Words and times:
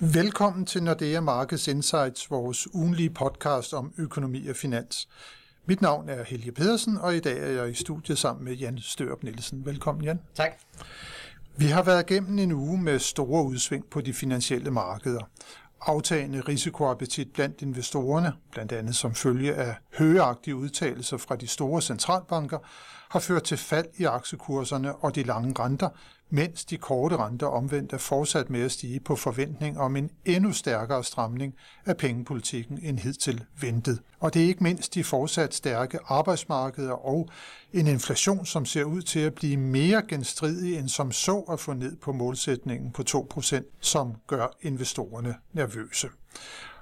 Velkommen 0.00 0.66
til 0.66 0.82
Nordea 0.82 1.20
Markets 1.20 1.68
Insights, 1.68 2.30
vores 2.30 2.74
ugenlige 2.74 3.10
podcast 3.10 3.74
om 3.74 3.92
økonomi 3.98 4.48
og 4.48 4.56
finans. 4.56 5.08
Mit 5.66 5.82
navn 5.82 6.08
er 6.08 6.24
Helge 6.24 6.52
Pedersen, 6.52 6.98
og 6.98 7.16
i 7.16 7.20
dag 7.20 7.38
er 7.38 7.46
jeg 7.46 7.70
i 7.70 7.74
studiet 7.74 8.18
sammen 8.18 8.44
med 8.44 8.54
Jan 8.54 8.78
Størup 8.78 9.22
Nielsen. 9.22 9.66
Velkommen, 9.66 10.04
Jan. 10.04 10.20
Tak. 10.34 10.50
Vi 11.56 11.66
har 11.66 11.82
været 11.82 12.10
igennem 12.10 12.38
en 12.38 12.52
uge 12.52 12.82
med 12.82 12.98
store 12.98 13.44
udsving 13.44 13.84
på 13.90 14.00
de 14.00 14.14
finansielle 14.14 14.70
markeder. 14.70 15.28
Aftagende 15.80 16.40
risikoappetit 16.40 17.32
blandt 17.32 17.62
investorerne, 17.62 18.32
blandt 18.52 18.72
andet 18.72 18.96
som 18.96 19.14
følge 19.14 19.54
af 19.54 19.76
højeagtige 19.98 20.56
udtalelser 20.56 21.16
fra 21.16 21.36
de 21.36 21.46
store 21.46 21.82
centralbanker, 21.82 22.58
har 23.08 23.20
ført 23.20 23.42
til 23.42 23.56
fald 23.56 23.86
i 23.96 24.04
aktiekurserne 24.04 24.94
og 24.96 25.14
de 25.14 25.22
lange 25.22 25.54
renter, 25.58 25.88
mens 26.30 26.64
de 26.64 26.76
korte 26.76 27.16
renter 27.16 27.46
omvendt 27.46 27.92
er 27.92 27.98
fortsat 27.98 28.50
med 28.50 28.62
at 28.62 28.72
stige 28.72 29.00
på 29.00 29.16
forventning 29.16 29.78
om 29.78 29.96
en 29.96 30.10
endnu 30.24 30.52
stærkere 30.52 31.04
stramning 31.04 31.54
af 31.86 31.96
pengepolitikken 31.96 32.78
end 32.82 32.98
hidtil 32.98 33.44
ventet. 33.60 34.00
Og 34.20 34.34
det 34.34 34.42
er 34.42 34.46
ikke 34.46 34.62
mindst 34.62 34.94
de 34.94 35.04
fortsat 35.04 35.54
stærke 35.54 35.98
arbejdsmarkeder 36.04 37.06
og 37.06 37.28
en 37.72 37.86
inflation, 37.86 38.46
som 38.46 38.64
ser 38.64 38.84
ud 38.84 39.02
til 39.02 39.20
at 39.20 39.34
blive 39.34 39.56
mere 39.56 40.02
genstridig 40.08 40.78
end 40.78 40.88
som 40.88 41.12
så 41.12 41.38
at 41.38 41.60
få 41.60 41.72
ned 41.72 41.96
på 41.96 42.12
målsætningen 42.12 42.92
på 42.92 43.02
2%, 43.10 43.78
som 43.80 44.14
gør 44.26 44.56
investorerne 44.62 45.34
nervøse. 45.52 46.08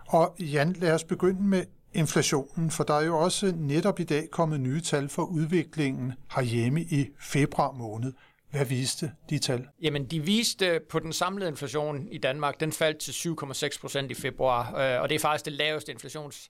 Og 0.06 0.34
Jan, 0.38 0.72
lad 0.72 0.92
os 0.92 1.04
begynde 1.04 1.42
med 1.42 1.64
inflationen, 1.94 2.70
for 2.70 2.84
der 2.84 2.94
er 2.94 3.04
jo 3.04 3.18
også 3.18 3.52
netop 3.56 4.00
i 4.00 4.04
dag 4.04 4.28
kommet 4.32 4.60
nye 4.60 4.80
tal 4.80 5.08
for 5.08 5.22
udviklingen 5.22 6.12
herhjemme 6.36 6.82
i 6.82 7.08
februar 7.20 7.72
måned. 7.72 8.12
Hvad 8.56 8.66
viste 8.66 9.12
de 9.30 9.38
tal? 9.38 9.66
Jamen, 9.82 10.04
de 10.04 10.20
viste 10.20 10.80
på 10.88 10.98
den 10.98 11.12
samlede 11.12 11.50
inflation 11.50 12.08
i 12.10 12.18
Danmark, 12.18 12.60
den 12.60 12.72
faldt 12.72 12.98
til 12.98 13.12
7,6 13.12 13.80
procent 13.80 14.10
i 14.10 14.14
februar, 14.14 14.76
øh, 14.76 15.02
og 15.02 15.08
det 15.08 15.14
er 15.14 15.18
faktisk 15.18 15.44
det 15.44 15.52
laveste 15.52 15.92
inflations 15.92 16.48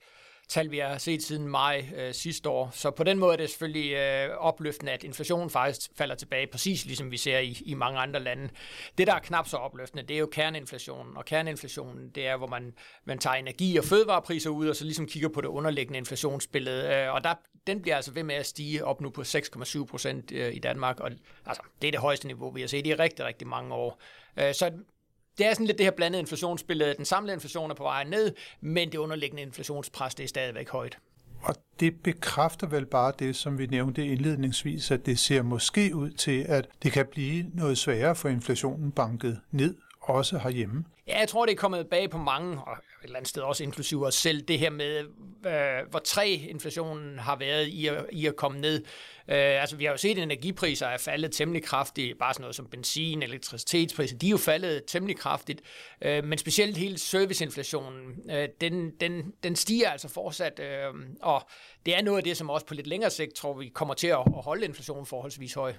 tal, 0.48 0.70
vi 0.70 0.78
har 0.78 0.98
set 0.98 1.22
siden 1.22 1.48
maj 1.48 1.84
øh, 1.96 2.14
sidste 2.14 2.48
år. 2.48 2.70
Så 2.72 2.90
på 2.90 3.04
den 3.04 3.18
måde 3.18 3.32
er 3.32 3.36
det 3.36 3.50
selvfølgelig 3.50 3.92
øh, 3.92 4.36
opløftende, 4.36 4.92
at 4.92 5.04
inflationen 5.04 5.50
faktisk 5.50 5.90
falder 5.96 6.14
tilbage, 6.14 6.46
præcis 6.46 6.84
ligesom 6.84 7.10
vi 7.10 7.16
ser 7.16 7.38
i, 7.38 7.62
i 7.64 7.74
mange 7.74 7.98
andre 7.98 8.20
lande. 8.20 8.48
Det, 8.98 9.06
der 9.06 9.14
er 9.14 9.18
knap 9.18 9.48
så 9.48 9.56
opløftende, 9.56 10.02
det 10.02 10.14
er 10.14 10.18
jo 10.18 10.26
kerneinflationen. 10.26 11.16
Og 11.16 11.24
kerneinflationen, 11.24 12.10
det 12.10 12.26
er, 12.26 12.36
hvor 12.36 12.46
man, 12.46 12.74
man 13.04 13.18
tager 13.18 13.34
energi- 13.34 13.76
og 13.76 13.84
fødevarepriser 13.84 14.50
ud, 14.50 14.68
og 14.68 14.76
så 14.76 14.84
ligesom 14.84 15.06
kigger 15.06 15.28
på 15.28 15.40
det 15.40 15.48
underliggende 15.48 15.98
inflationsbillede. 15.98 16.94
Øh, 16.94 17.14
og 17.14 17.24
der, 17.24 17.34
den 17.66 17.82
bliver 17.82 17.96
altså 17.96 18.12
ved 18.12 18.22
med 18.22 18.34
at 18.34 18.46
stige 18.46 18.84
op 18.84 19.00
nu 19.00 19.10
på 19.10 19.20
6,7 19.20 19.84
procent 19.84 20.32
øh, 20.32 20.54
i 20.54 20.58
Danmark. 20.58 21.00
Og 21.00 21.10
altså, 21.46 21.62
det 21.82 21.88
er 21.88 21.92
det 21.92 22.00
højeste 22.00 22.26
niveau, 22.26 22.50
vi 22.50 22.60
har 22.60 22.68
set 22.68 22.86
i 22.86 22.94
rigtig, 22.94 23.24
rigtig 23.24 23.48
mange 23.48 23.74
år. 23.74 24.00
Øh, 24.36 24.54
så 24.54 24.70
det 25.38 25.46
er 25.46 25.54
sådan 25.54 25.66
lidt 25.66 25.78
det 25.78 25.86
her 25.86 25.90
blandede 25.90 26.20
inflationsbillede. 26.20 26.90
Øh, 26.90 26.96
den 26.96 27.04
samlede 27.04 27.34
inflation 27.34 27.70
er 27.70 27.74
på 27.74 27.82
vej 27.82 28.04
ned, 28.04 28.32
men 28.60 28.92
det 28.92 28.98
underliggende 28.98 29.42
inflationspres 29.42 30.14
det 30.14 30.24
er 30.24 30.28
stadigvæk 30.28 30.68
højt. 30.68 30.98
Og 31.42 31.54
det 31.80 32.02
bekræfter 32.02 32.66
vel 32.66 32.86
bare 32.86 33.12
det, 33.18 33.36
som 33.36 33.58
vi 33.58 33.66
nævnte 33.66 34.06
indledningsvis, 34.06 34.90
at 34.90 35.06
det 35.06 35.18
ser 35.18 35.42
måske 35.42 35.90
ud 35.94 36.10
til, 36.10 36.44
at 36.48 36.68
det 36.82 36.92
kan 36.92 37.06
blive 37.06 37.46
noget 37.54 37.78
sværere 37.78 38.14
for 38.14 38.28
inflationen 38.28 38.92
banket 38.92 39.40
ned, 39.50 39.74
også 40.06 40.38
herhjemme. 40.38 40.84
Ja, 41.06 41.18
jeg 41.18 41.28
tror, 41.28 41.46
det 41.46 41.52
er 41.52 41.56
kommet 41.56 41.88
bag 41.88 42.10
på 42.10 42.18
mange, 42.18 42.62
og 42.62 42.72
et 42.72 43.04
eller 43.04 43.16
andet 43.16 43.28
sted 43.28 43.42
også 43.42 43.62
inklusive 43.62 44.06
os 44.06 44.14
selv, 44.14 44.42
det 44.42 44.58
her 44.58 44.70
med, 44.70 44.98
øh, 45.46 45.90
hvor 45.90 45.98
træ 45.98 46.38
inflationen 46.48 47.18
har 47.18 47.36
været 47.36 47.66
i 47.66 47.86
at, 47.86 48.06
i 48.12 48.26
at 48.26 48.36
komme 48.36 48.60
ned. 48.60 48.84
Øh, 49.28 49.60
altså, 49.60 49.76
vi 49.76 49.84
har 49.84 49.90
jo 49.90 49.96
set, 49.96 50.16
at 50.16 50.22
energipriser 50.22 50.86
er 50.86 50.98
faldet 50.98 51.32
temmelig 51.32 51.64
kraftigt, 51.64 52.18
bare 52.18 52.34
sådan 52.34 52.42
noget 52.42 52.56
som 52.56 52.66
benzin, 52.66 53.22
elektricitetspriser, 53.22 54.18
de 54.18 54.26
er 54.26 54.30
jo 54.30 54.36
faldet 54.36 54.84
temmelig 54.86 55.18
kraftigt, 55.18 55.60
øh, 56.02 56.24
men 56.24 56.38
specielt 56.38 56.76
hele 56.76 56.98
serviceinflationen, 56.98 58.30
øh, 58.30 58.48
den, 58.60 58.90
den, 59.00 59.32
den 59.42 59.56
stiger 59.56 59.90
altså 59.90 60.08
fortsat, 60.08 60.60
øh, 60.60 60.94
og 61.22 61.42
det 61.86 61.96
er 61.96 62.02
noget 62.02 62.18
af 62.18 62.24
det, 62.24 62.36
som 62.36 62.50
også 62.50 62.66
på 62.66 62.74
lidt 62.74 62.86
længere 62.86 63.10
sigt, 63.10 63.34
tror 63.34 63.54
vi, 63.54 63.68
kommer 63.68 63.94
til 63.94 64.06
at 64.06 64.42
holde 64.44 64.64
inflationen 64.64 65.06
forholdsvis 65.06 65.54
høj. 65.54 65.74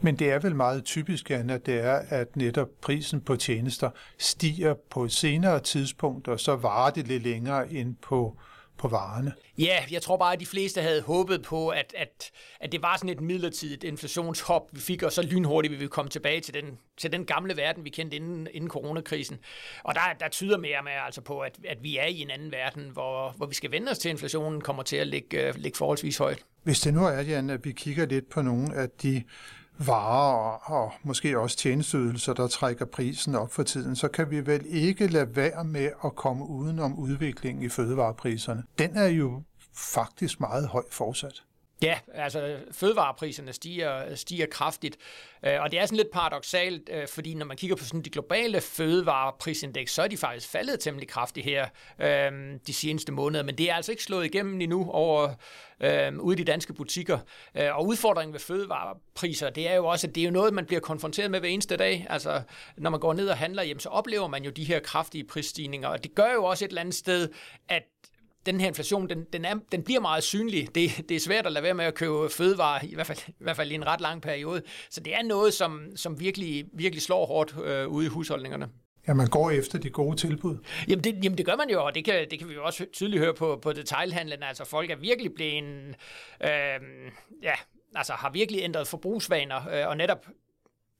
Men 0.00 0.16
det 0.16 0.30
er 0.30 0.38
vel 0.38 0.56
meget 0.56 0.84
typisk, 0.84 1.30
Anna, 1.30 1.58
det 1.58 1.84
er, 1.84 2.02
at 2.08 2.36
netop 2.36 2.68
prisen 2.80 3.20
på 3.20 3.36
tjenester 3.36 3.90
stiger 4.18 4.74
på 4.90 5.04
et 5.04 5.12
senere 5.12 5.60
tidspunkt, 5.60 6.28
og 6.28 6.40
så 6.40 6.56
varer 6.56 6.90
det 6.90 7.08
lidt 7.08 7.22
længere 7.22 7.72
ind 7.72 7.96
på 8.02 8.36
på 8.80 8.88
varerne. 8.88 9.32
Ja, 9.58 9.78
jeg 9.90 10.02
tror 10.02 10.16
bare, 10.16 10.32
at 10.32 10.40
de 10.40 10.46
fleste 10.46 10.82
havde 10.82 11.02
håbet 11.02 11.42
på, 11.42 11.68
at, 11.68 11.94
at, 11.98 12.30
at 12.60 12.72
det 12.72 12.82
var 12.82 12.96
sådan 12.96 13.10
et 13.10 13.20
midlertidigt 13.20 13.84
inflationshop, 13.84 14.68
vi 14.72 14.80
fik, 14.80 15.02
og 15.02 15.12
så 15.12 15.22
lynhurtigt 15.22 15.72
vi 15.72 15.76
ville 15.76 15.88
komme 15.88 16.08
tilbage 16.08 16.40
til 16.40 16.54
den, 16.54 16.78
til 16.96 17.12
den 17.12 17.24
gamle 17.24 17.56
verden, 17.56 17.84
vi 17.84 17.90
kendte 17.90 18.16
inden, 18.16 18.48
inden 18.50 18.70
coronakrisen. 18.70 19.38
Og 19.84 19.94
der, 19.94 20.00
der 20.20 20.28
tyder 20.28 20.58
mere 20.58 20.82
med 20.84 20.92
altså 21.06 21.20
på, 21.20 21.40
at, 21.40 21.58
at 21.68 21.78
vi 21.82 21.96
er 21.96 22.06
i 22.06 22.20
en 22.20 22.30
anden 22.30 22.52
verden, 22.52 22.88
hvor, 22.92 23.34
hvor 23.36 23.46
vi 23.46 23.54
skal 23.54 23.70
vende 23.70 23.90
os 23.90 23.98
til, 23.98 24.08
at 24.08 24.12
inflationen 24.12 24.60
kommer 24.60 24.82
til 24.82 24.96
at 24.96 25.06
ligge, 25.06 25.52
ligge 25.56 25.76
forholdsvis 25.76 26.18
højt. 26.18 26.38
Hvis 26.62 26.80
det 26.80 26.94
nu 26.94 27.06
er, 27.06 27.20
Jan, 27.20 27.50
at 27.50 27.64
vi 27.64 27.72
kigger 27.72 28.06
lidt 28.06 28.30
på 28.30 28.42
nogle 28.42 28.74
af 28.74 28.88
de 29.02 29.22
varer 29.86 30.70
og 30.70 30.92
måske 31.02 31.38
også 31.38 31.56
tjenesteydelser, 31.56 32.32
der 32.32 32.46
trækker 32.46 32.84
prisen 32.84 33.34
op 33.34 33.52
for 33.52 33.62
tiden, 33.62 33.96
så 33.96 34.08
kan 34.08 34.30
vi 34.30 34.46
vel 34.46 34.64
ikke 34.68 35.06
lade 35.06 35.36
være 35.36 35.64
med 35.64 35.90
at 36.04 36.16
komme 36.16 36.46
udenom 36.46 36.98
udviklingen 36.98 37.64
i 37.64 37.68
fødevarepriserne. 37.68 38.62
Den 38.78 38.96
er 38.96 39.06
jo 39.06 39.42
faktisk 39.74 40.40
meget 40.40 40.68
høj 40.68 40.82
fortsat. 40.90 41.42
Ja, 41.82 41.98
altså 42.14 42.56
fødevarepriserne 42.72 43.52
stiger, 43.52 44.14
stiger 44.14 44.46
kraftigt, 44.46 44.96
øh, 45.42 45.60
og 45.60 45.70
det 45.70 45.80
er 45.80 45.86
sådan 45.86 45.96
lidt 45.96 46.10
paradoxalt, 46.10 46.90
øh, 46.92 47.08
fordi 47.08 47.34
når 47.34 47.46
man 47.46 47.56
kigger 47.56 47.76
på 47.76 47.84
sådan 47.84 48.02
de 48.02 48.10
globale 48.10 48.60
fødevareprisindeks, 48.60 49.92
så 49.92 50.02
er 50.02 50.08
de 50.08 50.16
faktisk 50.16 50.48
faldet 50.48 50.80
temmelig 50.80 51.08
kraftigt 51.08 51.46
her 51.46 51.66
øh, 52.00 52.32
de 52.66 52.72
seneste 52.72 53.12
måneder, 53.12 53.44
men 53.44 53.58
det 53.58 53.70
er 53.70 53.74
altså 53.74 53.92
ikke 53.92 54.02
slået 54.02 54.24
igennem 54.24 54.60
endnu 54.60 54.90
over 54.90 55.34
øh, 55.80 56.18
ude 56.18 56.36
i 56.36 56.38
de 56.38 56.44
danske 56.44 56.72
butikker. 56.72 57.18
Og 57.54 57.86
udfordringen 57.86 58.32
ved 58.32 58.40
fødevarepriser, 58.40 59.50
det 59.50 59.68
er 59.68 59.74
jo 59.74 59.86
også, 59.86 60.06
at 60.06 60.14
det 60.14 60.20
er 60.20 60.24
jo 60.24 60.30
noget, 60.30 60.54
man 60.54 60.66
bliver 60.66 60.80
konfronteret 60.80 61.30
med 61.30 61.40
hver 61.40 61.48
eneste 61.48 61.76
dag. 61.76 62.06
Altså, 62.10 62.42
når 62.76 62.90
man 62.90 63.00
går 63.00 63.12
ned 63.12 63.28
og 63.28 63.36
handler 63.36 63.62
hjem, 63.62 63.78
så 63.78 63.88
oplever 63.88 64.28
man 64.28 64.44
jo 64.44 64.50
de 64.50 64.64
her 64.64 64.80
kraftige 64.80 65.24
prisstigninger, 65.24 65.88
og 65.88 66.04
det 66.04 66.14
gør 66.14 66.32
jo 66.32 66.44
også 66.44 66.64
et 66.64 66.68
eller 66.68 66.80
andet 66.80 66.94
sted, 66.94 67.28
at 67.68 67.82
den 68.46 68.60
her 68.60 68.68
inflation, 68.68 69.08
den, 69.08 69.26
den, 69.32 69.44
er, 69.44 69.54
den 69.72 69.82
bliver 69.82 70.00
meget 70.00 70.22
synlig. 70.22 70.74
Det, 70.74 70.90
det 71.08 71.14
er 71.14 71.20
svært 71.20 71.46
at 71.46 71.52
lade 71.52 71.62
være 71.62 71.74
med 71.74 71.84
at 71.84 71.94
købe 71.94 72.28
fødevarer, 72.30 72.80
i 72.82 72.94
hvert 72.94 73.06
fald, 73.06 73.18
i, 73.28 73.32
hvert 73.38 73.56
fald 73.56 73.72
i 73.72 73.74
en 73.74 73.86
ret 73.86 74.00
lang 74.00 74.22
periode. 74.22 74.62
Så 74.90 75.00
det 75.00 75.14
er 75.14 75.22
noget, 75.22 75.54
som, 75.54 75.82
som 75.96 76.20
virkelig, 76.20 76.64
virkelig 76.72 77.02
slår 77.02 77.26
hårdt 77.26 77.54
øh, 77.64 77.88
ude 77.88 78.06
i 78.06 78.08
husholdningerne. 78.08 78.68
Ja, 79.08 79.14
man 79.14 79.26
går 79.26 79.50
efter 79.50 79.78
de 79.78 79.90
gode 79.90 80.16
tilbud. 80.16 80.56
Jamen 80.88 81.04
det, 81.04 81.24
jamen 81.24 81.38
det 81.38 81.46
gør 81.46 81.56
man 81.56 81.70
jo, 81.70 81.84
og 81.84 81.94
det 81.94 82.04
kan, 82.04 82.26
det 82.30 82.38
kan 82.38 82.48
vi 82.48 82.54
jo 82.54 82.64
også 82.64 82.86
tydeligt 82.92 83.22
høre 83.22 83.34
på, 83.34 83.58
på 83.62 83.72
detailhandlen. 83.72 84.42
Altså 84.42 84.64
folk 84.64 84.90
er 84.90 84.96
virkelig 84.96 85.34
blevet, 85.34 85.96
øh, 86.44 86.80
ja, 87.42 87.54
altså 87.94 88.12
har 88.12 88.30
virkelig 88.30 88.62
ændret 88.62 88.88
forbrugsvaner, 88.88 89.68
øh, 89.72 89.88
og 89.88 89.96
netop 89.96 90.26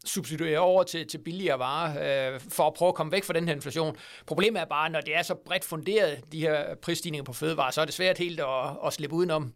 substituere 0.05 0.59
over 0.59 0.83
til, 0.83 1.07
til 1.09 1.19
billigere 1.19 1.59
varer, 1.59 2.35
øh, 2.35 2.41
for 2.49 2.67
at 2.67 2.75
prøve 2.75 2.89
at 2.89 2.95
komme 2.95 3.13
væk 3.13 3.25
fra 3.25 3.33
den 3.33 3.49
her 3.49 3.55
inflation. 3.55 3.97
Problemet 4.27 4.61
er 4.61 4.65
bare, 4.65 4.91
når 4.91 5.01
det 5.01 5.17
er 5.17 5.23
så 5.23 5.35
bredt 5.35 5.65
funderet, 5.65 6.21
de 6.33 6.41
her 6.41 6.75
prisstigninger 6.83 7.25
på 7.25 7.33
fødevarer, 7.33 7.71
så 7.71 7.81
er 7.81 7.85
det 7.85 7.95
svært 7.95 8.19
helt 8.19 8.41
at, 8.41 8.87
at 8.87 8.93
slippe 8.93 9.17
udenom. 9.17 9.53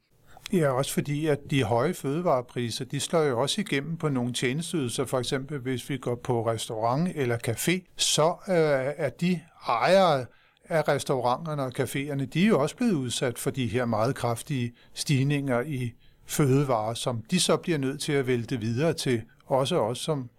Ja, 0.52 0.70
også 0.70 0.92
fordi, 0.92 1.26
at 1.26 1.38
de 1.50 1.62
høje 1.62 1.94
fødevarepriser, 1.94 2.84
de 2.84 3.00
slår 3.00 3.22
jo 3.22 3.40
også 3.40 3.60
igennem 3.60 3.96
på 3.96 4.08
nogle 4.08 4.32
tjenesteydelser. 4.32 5.04
For 5.04 5.18
eksempel, 5.18 5.58
hvis 5.58 5.90
vi 5.90 5.96
går 5.96 6.14
på 6.14 6.46
restaurant 6.50 7.12
eller 7.14 7.38
café, 7.48 7.94
så 7.96 8.34
øh, 8.48 9.04
er 9.06 9.08
de 9.08 9.40
ejere 9.68 10.26
af 10.68 10.88
restauranterne 10.88 11.62
og 11.62 11.72
caféerne, 11.78 12.24
de 12.24 12.42
er 12.42 12.46
jo 12.46 12.60
også 12.60 12.76
blevet 12.76 12.92
udsat 12.92 13.38
for 13.38 13.50
de 13.50 13.66
her 13.66 13.84
meget 13.84 14.14
kraftige 14.14 14.72
stigninger 14.94 15.60
i 15.60 15.92
fødevarer, 16.26 16.94
som 16.94 17.22
de 17.30 17.40
så 17.40 17.56
bliver 17.56 17.78
nødt 17.78 18.00
til 18.00 18.12
at 18.12 18.26
vælte 18.26 18.60
videre 18.60 18.92
til 18.92 19.22
også 19.46 19.80
os 19.80 19.98
som 19.98 20.30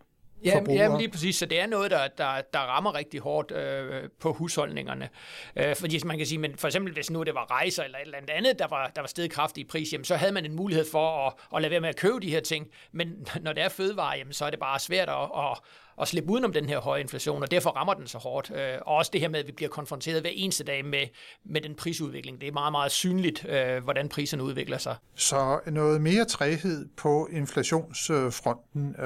Ja, 0.45 0.61
jamen 0.69 0.97
lige 0.97 1.09
præcis. 1.09 1.35
Så 1.35 1.45
det 1.45 1.59
er 1.59 1.67
noget, 1.67 1.91
der, 1.91 2.07
der, 2.07 2.41
der 2.53 2.59
rammer 2.59 2.95
rigtig 2.95 3.19
hårdt 3.19 3.51
øh, 3.51 4.09
på 4.19 4.33
husholdningerne. 4.33 5.09
Øh, 5.55 5.75
fordi 5.75 5.99
man 6.05 6.17
kan 6.17 6.27
sige, 6.27 6.37
men 6.37 6.57
for 6.57 6.67
eksempel 6.67 6.93
hvis 6.93 7.11
nu 7.11 7.23
det 7.23 7.35
var 7.35 7.51
rejser 7.51 7.83
eller 7.83 7.97
et 7.97 8.05
eller 8.05 8.17
andet, 8.29 8.59
der 8.59 8.67
var, 8.67 8.91
der 8.95 9.01
var 9.01 9.07
stedet 9.07 9.31
kraftigt 9.31 9.65
i 9.65 9.67
pris, 9.67 9.93
jamen, 9.93 10.05
så 10.05 10.15
havde 10.15 10.31
man 10.31 10.45
en 10.45 10.55
mulighed 10.55 10.85
for 10.91 11.27
at, 11.27 11.33
at 11.55 11.61
lade 11.61 11.71
være 11.71 11.79
med 11.79 11.89
at 11.89 11.95
købe 11.95 12.19
de 12.19 12.29
her 12.29 12.39
ting. 12.39 12.67
Men 12.91 13.27
når 13.41 13.53
det 13.53 13.63
er 13.63 13.69
fødevare, 13.69 14.17
jamen, 14.17 14.33
så 14.33 14.45
er 14.45 14.49
det 14.49 14.59
bare 14.59 14.79
svært 14.79 15.09
at, 15.09 15.29
at, 15.37 15.57
at 16.01 16.07
slippe 16.07 16.31
udenom 16.31 16.53
den 16.53 16.65
her 16.65 16.79
høje 16.79 17.01
inflation, 17.01 17.43
og 17.43 17.51
derfor 17.51 17.69
rammer 17.69 17.93
den 17.93 18.07
så 18.07 18.17
hårdt. 18.17 18.51
Øh, 18.55 18.77
og 18.81 18.95
også 18.95 19.09
det 19.13 19.21
her 19.21 19.29
med, 19.29 19.39
at 19.39 19.47
vi 19.47 19.51
bliver 19.51 19.69
konfronteret 19.69 20.21
hver 20.21 20.29
eneste 20.33 20.63
dag 20.63 20.85
med, 20.85 21.07
med 21.45 21.61
den 21.61 21.75
prisudvikling. 21.75 22.41
Det 22.41 22.47
er 22.47 22.51
meget, 22.53 22.71
meget 22.71 22.91
synligt, 22.91 23.45
øh, 23.49 23.83
hvordan 23.83 24.09
priserne 24.09 24.43
udvikler 24.43 24.77
sig. 24.77 24.95
Så 25.15 25.59
noget 25.67 26.01
mere 26.01 26.25
træhed 26.25 26.87
på 26.97 27.27
inflationsfronten 27.31 28.95
øh, 28.99 29.05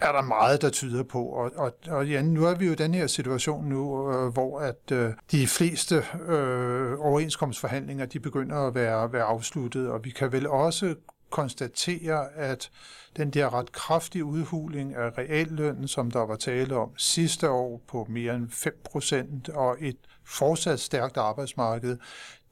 er 0.00 0.12
der 0.12 0.22
meget, 0.22 0.62
der 0.62 0.70
tyder 0.70 1.02
på. 1.02 1.24
Og, 1.24 1.50
og, 1.56 1.76
og 1.88 2.06
Jan, 2.06 2.24
nu 2.24 2.44
er 2.44 2.54
vi 2.54 2.66
jo 2.66 2.72
i 2.72 2.74
den 2.74 2.94
her 2.94 3.06
situation 3.06 3.64
nu, 3.64 4.12
øh, 4.12 4.32
hvor 4.32 4.60
at 4.60 4.92
øh, 4.92 5.10
de 5.32 5.46
fleste 5.46 5.94
øh, 6.28 6.92
overenskomstforhandlinger, 6.98 8.06
de 8.06 8.20
begynder 8.20 8.56
at 8.56 8.74
være, 8.74 9.12
være 9.12 9.24
afsluttet, 9.24 9.88
og 9.88 10.04
vi 10.04 10.10
kan 10.10 10.32
vel 10.32 10.46
også 10.46 10.94
konstatere, 11.34 12.32
at 12.32 12.70
den 13.16 13.30
der 13.30 13.54
ret 13.54 13.72
kraftige 13.72 14.24
udhuling 14.24 14.94
af 14.94 15.18
reallønnen, 15.18 15.88
som 15.88 16.10
der 16.10 16.26
var 16.26 16.36
tale 16.36 16.76
om 16.76 16.90
sidste 16.96 17.50
år 17.50 17.80
på 17.88 18.06
mere 18.08 18.34
end 18.34 18.50
5 18.50 18.80
procent, 18.84 19.48
og 19.48 19.76
et 19.80 19.96
fortsat 20.26 20.80
stærkt 20.80 21.16
arbejdsmarked, 21.16 21.98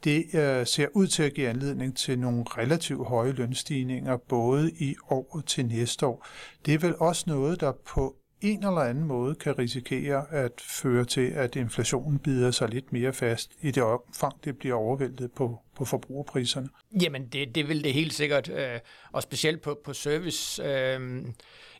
det 0.04 0.24
øh, 0.34 0.66
ser 0.66 0.86
ud 0.94 1.06
til 1.06 1.22
at 1.22 1.34
give 1.34 1.48
anledning 1.48 1.96
til 1.96 2.18
nogle 2.18 2.44
relativt 2.48 3.08
høje 3.08 3.32
lønstigninger, 3.32 4.16
både 4.16 4.70
i 4.70 4.96
år 5.10 5.26
og 5.30 5.46
til 5.46 5.66
næste 5.66 6.06
år. 6.06 6.26
Det 6.66 6.74
er 6.74 6.78
vel 6.78 6.94
også 6.98 7.24
noget, 7.26 7.60
der 7.60 7.72
på 7.86 8.16
en 8.42 8.58
eller 8.66 8.80
anden 8.80 9.04
måde 9.04 9.34
kan 9.34 9.58
risikere 9.58 10.26
at 10.30 10.52
føre 10.60 11.04
til, 11.04 11.30
at 11.30 11.56
inflationen 11.56 12.18
bider 12.18 12.50
sig 12.50 12.68
lidt 12.68 12.92
mere 12.92 13.12
fast 13.12 13.52
i 13.60 13.70
det 13.70 13.82
omfang, 13.82 14.44
det 14.44 14.58
bliver 14.58 14.74
overvældet 14.74 15.32
på, 15.32 15.60
på 15.76 15.84
forbrugerpriserne. 15.84 16.68
Jamen, 17.02 17.26
det, 17.26 17.54
det 17.54 17.68
vil 17.68 17.84
det 17.84 17.92
helt 17.92 18.14
sikkert, 18.14 18.48
øh, 18.48 18.78
og 19.12 19.22
specielt 19.22 19.62
på, 19.62 19.80
på 19.84 19.92
service. 19.92 20.62
Øh, 20.62 21.24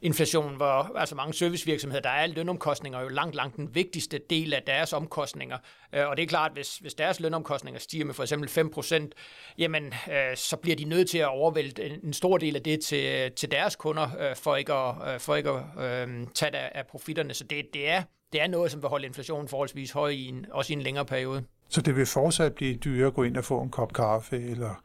inflation, 0.02 0.56
hvor 0.56 0.99
altså 0.99 1.14
mange 1.14 1.34
servicevirksomheder, 1.34 2.02
der 2.02 2.10
er 2.10 2.26
lønomkostninger 2.26 3.00
jo 3.00 3.08
langt, 3.08 3.34
langt 3.34 3.56
den 3.56 3.75
vigtigste 3.75 4.20
del 4.31 4.54
af 4.54 4.62
deres 4.66 4.93
omkostninger. 4.93 5.58
Øh, 5.93 6.08
og 6.08 6.16
det 6.16 6.22
er 6.22 6.26
klart, 6.26 6.50
at 6.50 6.56
hvis, 6.56 6.76
hvis 6.76 6.94
deres 6.94 7.20
lønomkostninger 7.20 7.81
stiger 7.81 8.04
med 8.04 8.14
for 8.14 8.22
eksempel 8.22 8.49
5%, 8.49 9.10
jamen 9.58 9.87
øh, 9.87 10.37
så 10.37 10.56
bliver 10.56 10.76
de 10.76 10.84
nødt 10.84 11.10
til 11.10 11.19
at 11.19 11.28
overvælde 11.28 12.00
en 12.04 12.12
stor 12.12 12.38
del 12.38 12.56
af 12.56 12.62
det 12.62 12.81
til, 12.81 13.32
til 13.32 13.50
deres 13.50 13.76
kunder, 13.76 14.08
øh, 14.20 14.37
for 14.37 14.56
ikke 14.56 14.72
at, 14.72 15.22
for 15.22 15.37
ikke 15.37 15.50
at 15.50 16.08
øh, 16.08 16.26
tage 16.34 16.56
af, 16.56 16.72
af 16.75 16.87
profitterne. 16.87 17.34
Så 17.34 17.44
det, 17.44 17.64
det, 17.75 17.88
er, 17.88 18.02
det 18.32 18.40
er 18.40 18.46
noget, 18.46 18.70
som 18.70 18.82
vil 18.82 18.88
holde 18.88 19.06
inflationen 19.06 19.48
forholdsvis 19.48 19.90
høj, 19.90 20.08
i 20.08 20.28
en, 20.28 20.46
også 20.50 20.72
i 20.72 20.76
en 20.76 20.82
længere 20.82 21.05
periode. 21.05 21.44
Så 21.69 21.81
det 21.81 21.96
vil 21.96 22.06
fortsat 22.06 22.55
blive 22.55 22.76
dyrere 22.76 23.06
at 23.06 23.14
gå 23.14 23.22
ind 23.22 23.37
og 23.37 23.44
få 23.44 23.60
en 23.60 23.70
kop 23.70 23.93
kaffe, 23.93 24.37
eller 24.50 24.82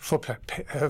få, 0.00 0.24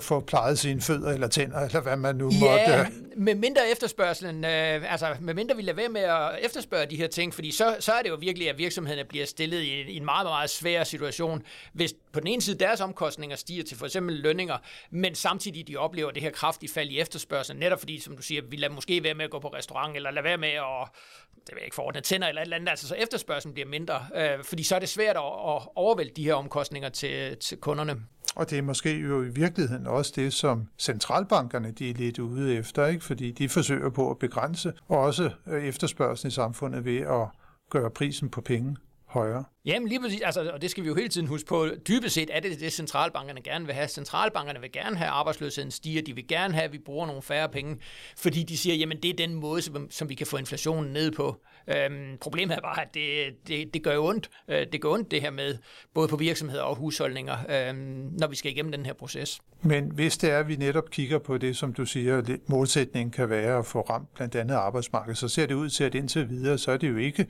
få 0.01 0.21
plejet 0.21 0.59
sine 0.59 0.81
fødder 0.81 1.13
eller 1.13 1.29
tænder, 1.29 1.61
eller 1.61 1.81
hvad 1.81 1.97
man 1.97 2.17
nu 2.17 2.31
ja, 2.31 2.39
måtte. 2.41 2.93
med 3.17 3.35
mindre 3.35 3.71
efterspørgselen, 3.73 4.45
øh, 4.45 4.93
altså 4.93 5.17
med 5.21 5.35
mindre 5.35 5.57
vi 5.57 5.63
lader 5.63 5.77
være 5.77 5.89
med 5.89 6.01
at 6.01 6.31
efterspørge 6.43 6.87
de 6.87 6.97
her 6.97 7.09
ting, 7.09 7.35
fordi 7.35 7.51
så, 7.51 7.77
så 7.81 7.93
er 7.93 8.03
det 8.03 8.09
jo 8.09 8.15
virkelig, 8.15 8.49
at 8.49 8.59
virksomhederne 8.59 9.09
bliver 9.09 9.27
stillet 9.27 9.61
i, 9.61 9.81
i 9.81 9.97
en 9.97 10.05
meget, 10.05 10.27
meget 10.27 10.51
svær 10.51 10.85
situation, 10.85 11.43
hvis 11.73 11.95
på 12.13 12.21
den 12.21 12.27
ene 12.27 12.43
side 12.43 12.59
deres 12.59 12.81
omkostninger 12.81 13.37
stiger 13.37 13.65
til 13.65 13.77
for 13.77 13.87
eksempel 13.87 14.17
lønninger, 14.17 14.59
men 14.91 15.15
samtidig 15.15 15.69
de 15.69 15.77
oplever 15.77 16.11
det 16.11 16.23
her 16.23 16.31
kraftige 16.31 16.73
fald 16.73 16.91
i 16.91 17.01
efterspørgselen, 17.01 17.61
netop 17.61 17.79
fordi, 17.79 18.01
som 18.01 18.17
du 18.17 18.23
siger, 18.23 18.43
vi 18.43 18.57
lader 18.57 18.75
måske 18.75 19.03
være 19.03 19.15
med 19.15 19.25
at 19.25 19.31
gå 19.31 19.39
på 19.39 19.49
restaurant, 19.49 19.97
eller 19.97 20.11
lade 20.11 20.25
være 20.25 20.39
med 20.39 20.49
at 20.49 20.89
det 21.47 21.55
vil 21.55 21.61
jeg 21.61 21.65
ikke 21.65 21.75
forordne, 21.75 22.01
tænder 22.01 22.29
eller 22.29 22.43
et 22.43 22.47
eller 22.47 22.57
andet, 22.57 22.69
altså 22.69 22.89
så 22.89 22.95
efterspørgselen 22.95 23.55
bliver 23.55 23.69
mindre, 23.69 24.07
øh, 24.15 24.45
fordi 24.45 24.63
så 24.63 24.75
er 24.75 24.79
det 24.79 24.89
svært 24.89 25.17
at, 25.17 25.23
at 25.23 25.63
overvælde 25.77 26.13
de 26.17 26.25
her 26.25 26.35
omkostninger 26.35 26.89
til, 26.89 27.37
til 27.37 27.59
kunderne. 27.59 27.97
Og 28.37 28.51
det 28.51 28.59
er 28.59 28.63
måske 28.63 28.97
jo 28.97 29.23
i 29.23 29.29
virkeligheden 29.29 29.87
også 29.87 30.13
det, 30.17 30.33
som 30.33 30.69
centralbankerne 30.79 31.71
de 31.71 31.91
er 31.91 31.95
lidt 31.95 32.19
ude 32.19 32.55
efter, 32.55 32.87
ikke? 32.87 33.05
fordi 33.05 33.31
de 33.31 33.49
forsøger 33.49 33.91
på 33.91 34.11
at 34.11 34.19
begrænse 34.19 34.73
også 34.89 35.31
øh, 35.47 35.65
efterspørgselen 35.65 36.29
i 36.29 36.33
samfundet 36.33 36.85
ved 36.85 36.99
at 36.99 37.29
gøre 37.71 37.91
prisen 37.91 38.29
på 38.31 38.41
penge 38.41 38.77
højere. 39.11 39.45
Jamen 39.65 39.89
lige 39.89 40.01
præcis, 40.01 40.21
altså, 40.21 40.51
og 40.51 40.63
det 40.63 40.71
skal 40.71 40.83
vi 40.83 40.89
jo 40.89 40.95
hele 40.95 41.09
tiden 41.09 41.27
huske 41.27 41.49
på. 41.49 41.67
Dybest 41.89 42.15
set 42.15 42.31
er 42.33 42.41
det 42.41 42.61
det, 42.61 42.73
centralbankerne 42.73 43.41
gerne 43.43 43.67
vil 43.67 43.75
have. 43.75 43.89
Centralbankerne 43.89 44.61
vil 44.61 44.73
gerne 44.73 44.97
have, 44.97 45.07
at 45.07 45.13
arbejdsløsheden 45.13 45.71
stiger. 45.71 46.03
De 46.03 46.15
vil 46.15 46.27
gerne 46.29 46.55
have, 46.55 46.65
at 46.65 46.73
vi 46.73 46.79
bruger 46.79 47.07
nogle 47.07 47.23
færre 47.23 47.49
penge, 47.49 47.77
fordi 48.17 48.43
de 48.43 48.59
siger, 48.59 48.75
jamen 48.75 49.03
det 49.03 49.11
er 49.11 49.15
den 49.15 49.35
måde, 49.35 49.63
som, 49.63 49.91
som 49.91 50.09
vi 50.09 50.15
kan 50.15 50.27
få 50.27 50.37
inflationen 50.37 50.93
ned 50.93 51.11
på. 51.11 51.37
Øhm, 51.69 52.19
problemet 52.21 52.57
er 52.57 52.61
bare, 52.61 52.83
at 52.83 52.95
det, 52.95 53.49
det, 53.49 53.75
det 53.75 53.83
gør 53.83 53.95
jo 53.95 54.07
ondt. 54.07 54.31
Øh, 54.49 54.67
det 54.73 54.81
gør 54.81 54.89
ondt 54.89 55.11
det 55.11 55.21
her 55.21 55.31
med, 55.31 55.59
både 55.95 56.09
på 56.09 56.17
virksomheder 56.17 56.63
og 56.63 56.77
husholdninger, 56.77 57.37
øhm, 57.49 58.11
når 58.19 58.27
vi 58.27 58.37
skal 58.37 58.51
igennem 58.51 58.73
den 58.73 58.87
her 58.87 58.93
proces. 58.93 59.41
Men 59.63 59.91
hvis 59.95 60.19
det 60.19 60.31
er, 60.31 60.39
at 60.39 60.49
vi 60.49 60.57
netop 60.57 60.91
kigger 60.91 61.19
på 61.19 61.39
det, 61.39 61.57
som 61.57 61.73
du 61.73 61.85
siger, 61.85 62.37
målsætningen 62.47 63.11
kan 63.11 63.31
være 63.31 63.59
at 63.59 63.67
få 63.67 63.81
ramt 63.81 64.15
blandt 64.15 64.35
andet 64.35 64.55
arbejdsmarkedet, 64.55 65.19
så 65.19 65.29
ser 65.29 65.47
det 65.47 65.55
ud 65.55 65.69
til, 65.69 65.85
at 65.85 65.95
indtil 65.95 66.29
videre, 66.29 66.59
så 66.59 66.73
er 66.73 66.77
det 66.77 66.89
jo 66.89 66.97
ikke 66.97 67.27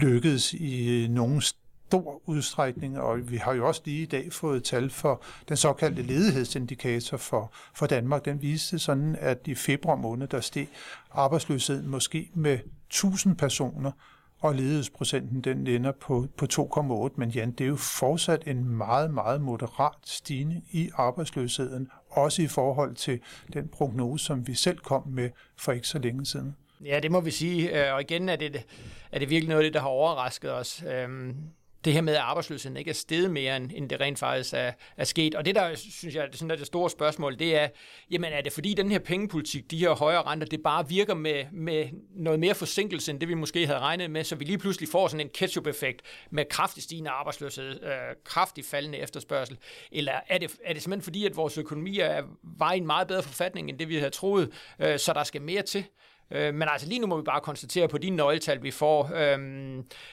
lykkedes 0.00 0.52
i 0.52 1.02
øh, 1.04 1.10
nogen 1.10 1.40
stor 1.40 2.22
udstrækning, 2.26 2.98
og 2.98 3.30
vi 3.30 3.36
har 3.36 3.54
jo 3.54 3.66
også 3.68 3.82
lige 3.84 4.02
i 4.02 4.06
dag 4.06 4.32
fået 4.32 4.64
tal 4.64 4.90
for 4.90 5.22
den 5.48 5.56
såkaldte 5.56 6.02
ledighedsindikator 6.02 7.16
for, 7.16 7.52
for 7.74 7.86
Danmark. 7.86 8.24
Den 8.24 8.42
viste 8.42 8.78
sådan, 8.78 9.16
at 9.20 9.38
i 9.46 9.54
februar 9.54 9.96
måned, 9.96 10.28
der 10.28 10.40
steg 10.40 10.68
arbejdsløsheden 11.10 11.88
måske 11.88 12.30
med 12.34 12.58
1000 12.88 13.36
personer, 13.36 13.92
og 14.40 14.54
ledighedsprocenten 14.54 15.40
den 15.40 15.66
ender 15.66 15.92
på, 15.92 16.26
på 16.36 16.46
2,8. 16.52 17.14
Men 17.16 17.30
Jan, 17.30 17.50
det 17.50 17.64
er 17.64 17.68
jo 17.68 17.76
fortsat 17.76 18.42
en 18.46 18.68
meget, 18.68 19.14
meget 19.14 19.40
moderat 19.40 19.92
stigning 20.04 20.64
i 20.70 20.90
arbejdsløsheden, 20.94 21.88
også 22.10 22.42
i 22.42 22.46
forhold 22.46 22.94
til 22.94 23.20
den 23.52 23.68
prognose, 23.68 24.24
som 24.24 24.46
vi 24.46 24.54
selv 24.54 24.78
kom 24.78 25.08
med 25.08 25.30
for 25.56 25.72
ikke 25.72 25.88
så 25.88 25.98
længe 25.98 26.26
siden. 26.26 26.56
Ja, 26.84 27.00
det 27.00 27.10
må 27.10 27.20
vi 27.20 27.30
sige. 27.30 27.86
Øh, 27.86 27.94
og 27.94 28.00
igen 28.00 28.28
er 28.28 28.36
det, 28.36 28.66
er 29.12 29.18
det 29.18 29.30
virkelig 29.30 29.48
noget 29.48 29.62
af 29.62 29.66
det, 29.66 29.74
der 29.74 29.80
har 29.80 29.88
overrasket 29.88 30.52
os. 30.52 30.82
Øhm, 30.86 31.36
det 31.84 31.92
her 31.92 32.00
med, 32.00 32.14
at 32.14 32.20
arbejdsløsheden 32.20 32.76
ikke 32.76 32.90
er 32.90 32.94
steget 32.94 33.30
mere, 33.30 33.56
end 33.56 33.88
det 33.88 34.00
rent 34.00 34.18
faktisk 34.18 34.54
er, 34.54 34.72
er 34.96 35.04
sket. 35.04 35.34
Og 35.34 35.44
det, 35.44 35.54
der 35.54 35.74
synes 35.74 36.14
jeg, 36.14 36.28
sådan 36.32 36.50
er 36.50 36.56
det 36.56 36.66
store 36.66 36.90
spørgsmål, 36.90 37.38
det 37.38 37.56
er, 37.56 37.68
jamen 38.10 38.32
er 38.32 38.40
det 38.40 38.52
fordi 38.52 38.74
den 38.74 38.90
her 38.90 38.98
pengepolitik, 38.98 39.70
de 39.70 39.78
her 39.78 39.90
højere 39.90 40.22
renter, 40.22 40.46
det 40.46 40.60
bare 40.62 40.88
virker 40.88 41.14
med, 41.14 41.44
med 41.52 41.88
noget 42.16 42.40
mere 42.40 42.54
forsinkelse, 42.54 43.10
end 43.10 43.20
det 43.20 43.28
vi 43.28 43.34
måske 43.34 43.66
havde 43.66 43.78
regnet 43.78 44.10
med, 44.10 44.24
så 44.24 44.36
vi 44.36 44.44
lige 44.44 44.58
pludselig 44.58 44.88
får 44.88 45.08
sådan 45.08 45.26
en 45.26 45.30
ketchup-effekt 45.34 46.02
med 46.30 46.44
kraftig 46.50 46.82
stigende 46.82 47.10
arbejdsløshed, 47.10 47.82
øh, 47.82 47.90
kraftig 48.24 48.64
faldende 48.64 48.98
efterspørgsel? 48.98 49.58
Eller 49.92 50.12
er 50.28 50.38
det, 50.38 50.56
er 50.64 50.72
det 50.72 50.82
simpelthen 50.82 51.04
fordi, 51.04 51.26
at 51.26 51.36
vores 51.36 51.58
økonomi 51.58 51.98
er, 51.98 52.22
var 52.42 52.72
i 52.72 52.76
en 52.76 52.86
meget 52.86 53.08
bedre 53.08 53.22
forfatning, 53.22 53.68
end 53.68 53.78
det 53.78 53.88
vi 53.88 53.96
havde 53.96 54.10
troet, 54.10 54.50
øh, 54.78 54.98
så 54.98 55.12
der 55.12 55.24
skal 55.24 55.42
mere 55.42 55.62
til? 55.62 55.84
Øh, 56.30 56.54
men 56.54 56.68
altså 56.68 56.88
lige 56.88 56.98
nu 56.98 57.06
må 57.06 57.16
vi 57.16 57.22
bare 57.22 57.40
konstatere 57.40 57.88
på 57.88 57.98
de 57.98 58.10
nøgletal, 58.10 58.62
vi 58.62 58.70
får, 58.70 59.10
øh, 59.14 59.38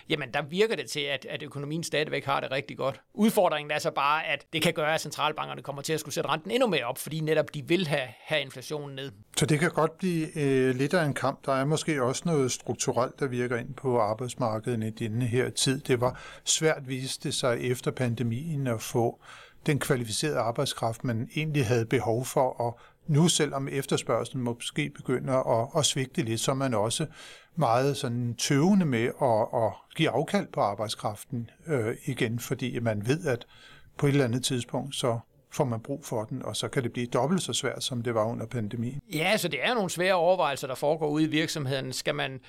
jamen 0.09 0.33
der 0.33 0.41
virker 0.41 0.75
det 0.75 0.89
til, 0.89 0.99
at, 0.99 1.25
at 1.29 1.43
økonomien 1.43 1.83
stadigvæk 1.83 2.25
har 2.25 2.39
det 2.39 2.51
rigtig 2.51 2.77
godt. 2.77 3.01
Udfordringen 3.13 3.71
er 3.71 3.79
så 3.79 3.91
bare, 3.91 4.27
at 4.27 4.45
det 4.53 4.61
kan 4.61 4.73
gøre, 4.73 4.93
at 4.93 5.01
centralbankerne 5.01 5.61
kommer 5.61 5.81
til 5.81 5.93
at 5.93 5.99
skulle 5.99 6.13
sætte 6.13 6.29
renten 6.29 6.51
endnu 6.51 6.67
mere 6.67 6.85
op, 6.85 6.97
fordi 6.97 7.19
netop 7.19 7.53
de 7.53 7.67
vil 7.67 7.87
have, 7.87 8.07
have 8.19 8.41
inflationen 8.41 8.95
ned. 8.95 9.11
Så 9.37 9.45
det 9.45 9.59
kan 9.59 9.69
godt 9.69 9.97
blive 9.97 10.37
øh, 10.37 10.75
lidt 10.75 10.93
af 10.93 11.05
en 11.05 11.13
kamp. 11.13 11.45
Der 11.45 11.53
er 11.53 11.65
måske 11.65 12.03
også 12.03 12.23
noget 12.25 12.51
strukturelt, 12.51 13.19
der 13.19 13.27
virker 13.27 13.57
ind 13.57 13.73
på 13.73 13.99
arbejdsmarkedet 13.99 14.83
i 14.83 14.89
denne 14.89 15.25
her 15.25 15.49
tid. 15.49 15.79
Det 15.79 16.01
var 16.01 16.21
svært, 16.43 16.87
viste 16.87 17.31
sig 17.31 17.61
efter 17.61 17.91
pandemien 17.91 18.67
at 18.67 18.81
få 18.81 19.21
den 19.65 19.79
kvalificerede 19.79 20.37
arbejdskraft, 20.37 21.03
man 21.03 21.29
egentlig 21.35 21.65
havde 21.65 21.85
behov 21.85 22.25
for 22.25 22.67
at 22.67 22.73
nu, 23.07 23.27
selvom 23.27 23.67
efterspørgselen 23.71 24.43
måske 24.43 24.89
begynder 24.89 25.61
at, 25.61 25.69
at 25.77 25.85
svigte 25.85 26.21
lidt, 26.21 26.39
så 26.39 26.51
er 26.51 26.55
man 26.55 26.73
også 26.73 27.05
meget 27.55 27.97
sådan 27.97 28.35
tøvende 28.35 28.85
med 28.85 29.05
at, 29.21 29.63
at 29.63 29.73
give 29.95 30.09
afkald 30.09 30.47
på 30.53 30.61
arbejdskraften 30.61 31.49
øh, 31.67 31.95
igen, 32.05 32.39
fordi 32.39 32.79
man 32.79 33.07
ved, 33.07 33.25
at 33.25 33.45
på 33.97 34.05
et 34.05 34.11
eller 34.11 34.25
andet 34.25 34.43
tidspunkt, 34.43 34.95
så 34.95 35.19
får 35.51 35.65
man 35.65 35.79
brug 35.79 36.05
for 36.05 36.23
den, 36.23 36.45
og 36.45 36.55
så 36.55 36.67
kan 36.67 36.83
det 36.83 36.93
blive 36.93 37.07
dobbelt 37.07 37.41
så 37.41 37.53
svært, 37.53 37.83
som 37.83 38.01
det 38.01 38.13
var 38.13 38.25
under 38.25 38.45
pandemien. 38.45 39.01
Ja, 39.13 39.37
så 39.37 39.47
det 39.47 39.59
er 39.63 39.73
nogle 39.73 39.89
svære 39.89 40.13
overvejelser, 40.13 40.67
der 40.67 40.75
foregår 40.75 41.07
ude 41.07 41.23
i 41.23 41.27
virksomheden. 41.27 41.93
Skal 41.93 42.15
man 42.15 42.39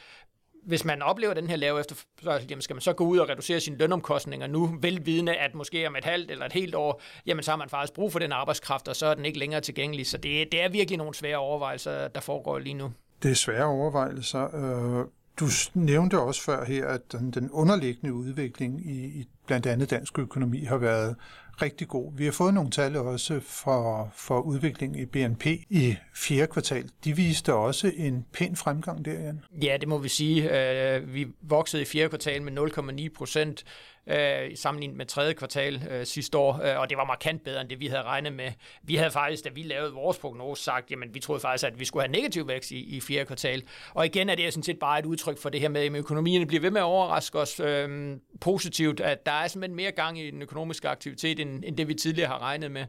hvis 0.69 0.85
man 0.85 1.03
oplever 1.03 1.35
den 1.35 1.47
her 1.49 1.57
lave 1.57 1.81
efterspørgsel, 1.81 2.51
jamen 2.51 2.63
skal 2.63 2.75
man 2.75 2.81
så 2.81 2.93
gå 2.93 3.05
ud 3.05 3.19
og 3.19 3.29
reducere 3.29 3.61
sine 3.61 3.77
lønomkostninger 3.77 4.47
nu, 4.47 4.79
velvidende, 4.81 5.35
at 5.35 5.55
måske 5.55 5.87
om 5.87 5.97
et 5.97 6.05
halvt 6.05 6.31
eller 6.31 6.47
et 6.47 6.53
helt 6.53 6.75
år, 6.75 7.03
jamen 7.27 7.43
så 7.43 7.51
har 7.51 7.59
man 7.59 7.69
faktisk 7.69 7.93
brug 7.93 8.13
for 8.13 8.19
den 8.19 8.33
arbejdskraft, 8.33 8.89
og 8.89 8.97
så 8.97 9.07
er 9.07 9.15
den 9.15 9.25
ikke 9.25 9.39
længere 9.39 9.61
tilgængelig. 9.61 10.07
Så 10.07 10.17
det, 10.17 10.53
det 10.53 10.63
er 10.63 10.69
virkelig 10.69 10.99
nogle 10.99 11.15
svære 11.15 11.37
overvejelser, 11.37 12.09
der 12.09 12.21
foregår 12.21 12.59
lige 12.59 12.75
nu. 12.75 12.93
Det 13.23 13.31
er 13.31 13.35
svære 13.35 13.65
overvejelser. 13.65 14.55
Øh, 15.01 15.07
du 15.40 15.47
nævnte 15.75 16.21
også 16.21 16.42
før 16.42 16.64
her, 16.64 16.87
at 16.87 17.12
den, 17.12 17.30
den 17.30 17.50
underliggende 17.50 18.14
udvikling 18.14 18.87
i, 18.87 19.04
i 19.04 19.28
blandt 19.47 19.66
andet 19.66 19.90
dansk 19.90 20.18
økonomi 20.18 20.64
har 20.64 20.76
været 20.76 21.16
rigtig 21.62 21.88
god. 21.88 22.12
Vi 22.16 22.25
har 22.25 22.33
fået 22.33 22.54
nogle 22.54 22.71
tal 22.71 22.97
også 22.97 23.40
for, 23.40 24.11
for 24.14 24.40
udvikling 24.40 25.00
i 25.00 25.07
BNP 25.07 25.47
i 25.71 25.97
fjerde 26.14 26.47
kvartal. 26.47 26.90
De 27.04 27.16
viste 27.16 27.54
også 27.54 27.92
en 27.97 28.25
pæn 28.33 28.57
fremgang 28.57 29.04
der, 29.04 29.12
Jan. 29.12 29.40
Ja, 29.62 29.76
det 29.80 29.88
må 29.88 29.99
vi 29.99 30.09
sige. 30.09 30.71
Øh, 30.97 31.14
vi 31.14 31.26
voksede 31.42 31.83
i 31.83 31.85
fjerde 31.85 32.09
kvartal 32.09 32.42
med 32.42 32.59
0,9 32.59 33.09
procent 33.16 33.64
øh, 34.09 34.57
sammenlignet 34.57 34.97
med 34.97 35.07
tredje 35.07 35.33
kvartal 35.33 35.88
øh, 35.91 36.07
sidste 36.07 36.38
år, 36.38 36.61
øh, 36.65 36.81
og 36.81 36.91
det 36.91 36.99
var 36.99 37.05
markant 37.05 37.45
bedre 37.45 37.61
end 37.61 37.69
det, 37.69 37.81
vi 37.81 37.87
havde 37.87 38.03
regnet 38.03 38.33
med. 38.33 38.53
Vi 38.83 38.95
havde 38.95 39.11
faktisk, 39.11 39.45
da 39.45 39.50
vi 39.50 39.62
lavede 39.62 39.93
vores 39.93 40.19
prognose, 40.19 40.62
sagt, 40.62 40.91
jamen 40.91 41.15
vi 41.15 41.21
troede 41.21 41.41
faktisk, 41.41 41.65
at 41.65 41.81
vi 41.81 41.85
skulle 41.85 42.03
have 42.03 42.12
negativ 42.12 42.49
vækst 42.49 42.71
i, 42.71 42.97
i 42.97 43.00
fjerde 43.00 43.27
kvartal. 43.27 43.62
Og 43.95 44.07
igen 44.07 44.29
er 44.29 44.35
det 44.35 44.53
sådan 44.53 44.62
set 44.62 44.79
bare 44.79 44.99
et 44.99 45.07
udtryk 45.07 45.38
for 45.38 45.49
det 45.49 45.61
her 45.61 45.69
med, 45.69 45.81
at 45.81 45.93
økonomien 45.93 46.47
bliver 46.47 46.61
ved 46.61 46.71
med 46.71 46.81
at 46.81 46.85
overraske 46.85 47.38
os 47.38 47.61
øh, 47.61 48.17
positivt, 48.41 49.00
at 49.00 49.27
der 49.27 49.33
er 49.33 49.49
simpelthen 49.49 49.77
mere 49.77 49.91
gang 49.91 50.21
i 50.21 50.31
den 50.31 50.43
økonomiske 50.43 50.88
aktivitet, 50.88 51.41
end, 51.41 51.65
end 51.67 51.77
det 51.77 51.88
vi 51.88 51.95
tidligere 51.95 52.29
har 52.29 52.43
regnet 52.43 52.71
med. 52.71 52.85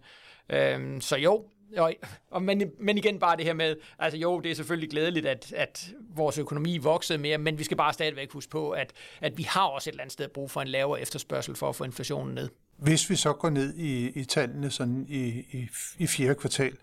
Øh, 0.50 1.02
så 1.02 1.18
jo, 1.18 1.46
og, 1.78 1.94
og 2.32 2.42
men, 2.42 2.72
men 2.80 2.98
igen 2.98 3.20
bare 3.20 3.38
det 3.38 3.46
her 3.46 3.54
med, 3.54 3.76
altså 4.00 4.18
jo, 4.18 4.40
det 4.40 4.52
er 4.52 4.56
selvfølgelig 4.56 4.90
glædeligt, 4.90 5.26
at, 5.26 5.54
at 5.54 5.92
vores 6.16 6.38
økonomi 6.38 6.78
voksede 6.78 7.20
mere, 7.20 7.38
men 7.38 7.60
vi 7.60 7.64
skal 7.64 7.78
bare 7.78 7.94
stadigvæk 7.94 8.32
huske 8.32 8.52
på, 8.52 8.70
at, 8.72 8.94
at 9.22 9.38
vi 9.38 9.44
har 9.44 9.62
også 9.62 9.90
et 9.90 9.94
eller 9.94 10.04
andet 10.04 10.14
sted 10.14 10.28
brug 10.28 10.52
for 10.52 10.62
en 10.62 10.68
lavere 10.68 11.02
efterspørgsel 11.02 11.56
for 11.56 11.70
at 11.70 11.76
få 11.76 11.84
inflationen 11.84 12.36
ned. 12.36 12.50
Hvis 12.78 13.10
vi 13.10 13.16
så 13.16 13.34
går 13.34 13.50
ned 13.50 13.76
i, 13.76 14.10
i 14.20 14.26
tallene 14.26 14.72
sådan 14.72 15.06
i, 15.10 15.28
i, 15.52 15.68
i 15.98 16.08
fjerde 16.08 16.36
kvartal, 16.36 16.74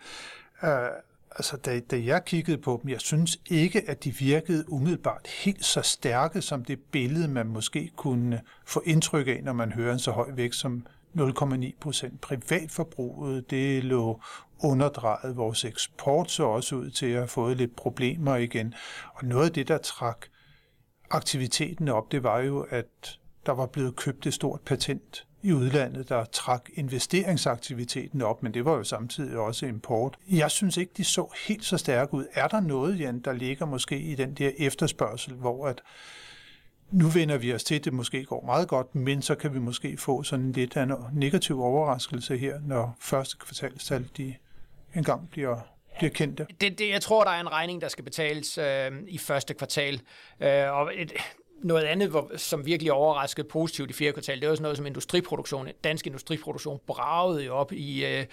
øh, 0.65 0.71
altså, 1.31 1.57
da, 1.57 1.81
da 1.81 2.03
jeg 2.05 2.25
kiggede 2.25 2.59
på 2.59 2.81
dem, 2.83 2.91
jeg 2.91 3.01
synes 3.01 3.39
ikke, 3.51 3.91
at 3.91 4.05
de 4.05 4.15
virkede 4.15 4.73
umiddelbart 4.73 5.27
helt 5.27 5.65
så 5.65 5.83
stærke 5.83 6.43
som 6.43 6.65
det 6.65 6.79
billede, 6.81 7.29
man 7.29 7.47
måske 7.47 7.91
kunne 7.97 8.41
få 8.65 8.83
indtryk 8.85 9.29
af, 9.29 9.41
når 9.43 9.53
man 9.53 9.73
hører 9.73 9.93
en 9.93 9.99
så 9.99 10.11
høj 10.11 10.31
vækst 10.35 10.61
som 10.61 10.87
0,9 11.19 11.79
procent. 11.81 12.21
Privatforbruget, 12.21 13.51
det 13.51 13.85
lå 13.85 14.21
underdrejet. 14.59 15.37
Vores 15.37 15.65
eksport 15.65 16.31
så 16.31 16.45
også 16.45 16.77
ud 16.77 16.91
til 16.91 17.07
at 17.07 17.17
have 17.17 17.29
fået 17.29 17.57
lidt 17.57 17.77
problemer 17.77 18.37
igen. 18.37 18.75
Og 19.15 19.25
noget 19.25 19.47
af 19.47 19.53
det, 19.53 19.69
der 19.69 19.79
trak 19.79 20.27
aktiviteten 21.11 21.89
op, 21.89 22.13
det 22.13 22.23
var 22.23 22.41
jo, 22.41 22.67
at 22.71 23.19
der 23.47 23.53
var 23.53 23.67
blevet 23.67 23.97
købt 23.97 24.27
et 24.27 24.35
stort 24.35 24.61
patent 24.61 25.27
i 25.43 25.53
udlandet, 25.53 26.09
der 26.09 26.25
trak 26.25 26.71
investeringsaktiviteten 26.75 28.23
op, 28.23 28.43
men 28.43 28.55
det 28.55 28.65
var 28.65 28.73
jo 28.73 28.85
samtidig 28.85 29.39
også 29.39 29.67
import. 29.67 30.17
Jeg 30.31 30.51
synes 30.51 30.77
ikke, 30.77 30.93
de 30.97 31.05
så 31.05 31.35
helt 31.47 31.65
så 31.65 31.77
stærke 31.77 32.15
ud. 32.15 32.27
Er 32.33 32.49
der 32.49 32.61
noget, 32.61 33.01
Jan, 33.01 33.21
der 33.21 33.33
ligger 33.33 33.67
måske 33.67 33.99
i 33.99 34.15
den 34.15 34.35
der 34.35 34.51
efterspørgsel, 34.59 35.35
hvor 35.35 35.67
at 35.67 35.83
nu 36.91 37.09
vender 37.09 37.39
vi 37.39 37.55
os 37.55 37.65
til, 37.65 37.75
at 37.75 37.85
det 37.85 37.93
måske 37.93 38.25
går 38.25 38.45
meget 38.47 38.69
godt, 38.69 38.95
men 38.95 39.23
så 39.23 39.35
kan 39.35 39.55
vi 39.55 39.59
måske 39.59 39.97
få 39.97 40.23
sådan 40.23 40.53
lidt 40.53 40.77
af 40.77 40.83
en 40.83 40.93
negativ 41.13 41.61
overraskelse 41.61 42.39
her, 42.39 42.61
når 42.61 42.97
første 43.01 43.37
kvartalstal 43.39 44.09
de 44.17 44.35
engang 44.99 45.31
bliver 45.31 45.61
bliver 45.99 46.11
kendte? 46.11 46.47
Det, 46.61 46.79
det, 46.79 46.89
jeg 46.89 47.01
tror, 47.01 47.25
der 47.25 47.31
er 47.31 47.41
en 47.41 47.53
regning, 47.53 47.81
der 47.81 47.89
skal 47.89 48.05
betales 48.05 48.59
øh, 48.59 48.93
i 49.09 49.19
første 49.19 49.55
kvartal. 49.55 50.01
Øh, 50.41 50.73
og 50.73 50.93
et, 50.95 51.13
noget 51.63 51.85
andet, 51.85 52.09
hvor, 52.09 52.31
som 52.37 52.67
virkelig 52.67 52.93
overraskede 52.93 53.49
positivt 53.49 53.91
i 53.91 53.93
fjerde 53.93 54.13
kvartal, 54.13 54.41
det 54.41 54.49
var 54.49 54.55
sådan 54.55 54.63
noget 54.63 54.77
som 54.77 54.87
industriproduktion. 54.87 55.69
Dansk 55.85 56.07
industriproduktion 56.07 56.81
bragede 56.87 57.45
jo 57.45 57.55
op 57.55 57.73
i, 57.73 58.07
øh, 58.07 58.27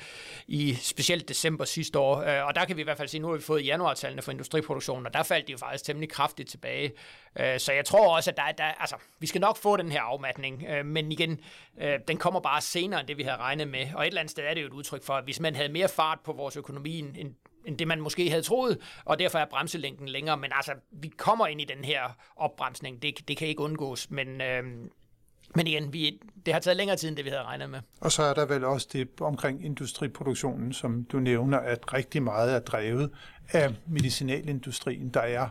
i 0.48 0.74
specielt 0.74 1.30
december 1.30 1.66
sidste 1.66 2.00
år, 2.00 2.18
øh, 2.18 2.48
og 2.48 2.56
der 2.56 2.66
kan 2.66 2.76
vi 2.76 2.82
i 2.82 2.84
hvert 2.84 2.98
fald 2.98 3.08
se, 3.08 3.20
nu 3.20 3.28
har 3.28 3.36
vi 3.36 3.42
fået 3.42 3.66
januartallene 3.66 4.22
for 4.22 4.32
industriproduktionen, 4.32 5.06
og 5.06 5.14
der 5.14 5.24
faldt 5.24 5.48
de 5.48 5.52
jo 5.52 5.58
faktisk 5.58 5.84
temmelig 5.84 6.10
kraftigt 6.10 6.50
tilbage. 6.50 6.92
Øh, 7.40 7.60
så 7.60 7.74
jeg 7.74 7.86
tror 7.86 8.16
også, 8.16 8.32
at 8.32 8.38
der, 8.38 8.52
der, 8.58 8.64
altså, 8.64 8.96
vi 9.20 9.28
skal 9.28 9.42
nok 9.42 9.58
få 9.58 9.78
den 9.78 9.92
her 9.92 10.02
afmatning, 10.02 10.66
øh, 10.70 10.86
men 10.86 11.12
igen, 11.12 11.40
øh, 11.82 12.00
den 12.08 12.18
kommer 12.18 12.40
bare 12.40 12.62
senere 12.62 13.00
end 13.00 13.08
det, 13.08 13.18
vi 13.18 13.24
havde 13.24 13.38
regnet 13.38 13.68
med, 13.68 13.88
og 13.96 14.04
et 14.04 14.08
eller 14.08 14.22
andet 14.22 14.32
sted 14.32 14.44
er 14.44 14.54
det 14.54 14.62
jo 14.62 14.68
et 14.68 14.74
udtryk 14.74 15.04
for, 15.04 15.14
at 15.14 15.24
hvis 15.24 15.40
man 15.40 15.56
havde 15.56 15.70
mere 15.70 15.90
fart 15.90 16.20
på 16.26 16.34
vores 16.34 16.58
økonomi, 16.58 17.00
end 17.00 17.36
end 17.66 17.78
det 17.78 17.88
man 17.88 18.02
måske 18.02 18.30
havde 18.30 18.42
troet, 18.42 18.78
og 19.06 19.20
derfor 19.20 19.40
er 19.40 19.46
bremselængden 19.46 20.08
længere. 20.08 20.38
Men 20.38 20.52
altså, 20.56 20.72
vi 20.92 21.08
kommer 21.08 21.48
ind 21.48 21.62
i 21.62 21.66
den 21.66 21.86
her 21.86 22.02
opbremsning. 22.36 23.02
Det, 23.02 23.28
det 23.28 23.38
kan 23.38 23.48
ikke 23.48 23.62
undgås, 23.62 24.12
men... 24.12 24.42
Øh, 24.42 24.64
men 25.56 25.68
igen, 25.68 25.94
vi, 25.94 26.22
det 26.46 26.54
har 26.54 26.62
taget 26.62 26.78
længere 26.78 26.98
tid, 26.98 27.10
end 27.10 27.18
det 27.18 27.26
vi 27.26 27.30
havde 27.30 27.44
regnet 27.44 27.70
med. 27.70 27.80
Og 28.02 28.12
så 28.12 28.24
er 28.24 28.34
der 28.34 28.46
vel 28.46 28.64
også 28.64 28.88
det 28.94 29.10
omkring 29.22 29.66
industriproduktionen, 29.66 30.74
som 30.74 31.04
du 31.04 31.20
nævner, 31.20 31.60
at 31.60 31.94
rigtig 31.94 32.24
meget 32.24 32.56
er 32.56 32.60
drevet 32.60 33.12
af 33.50 33.76
medicinalindustrien. 33.88 35.10
Der 35.10 35.20
er 35.20 35.48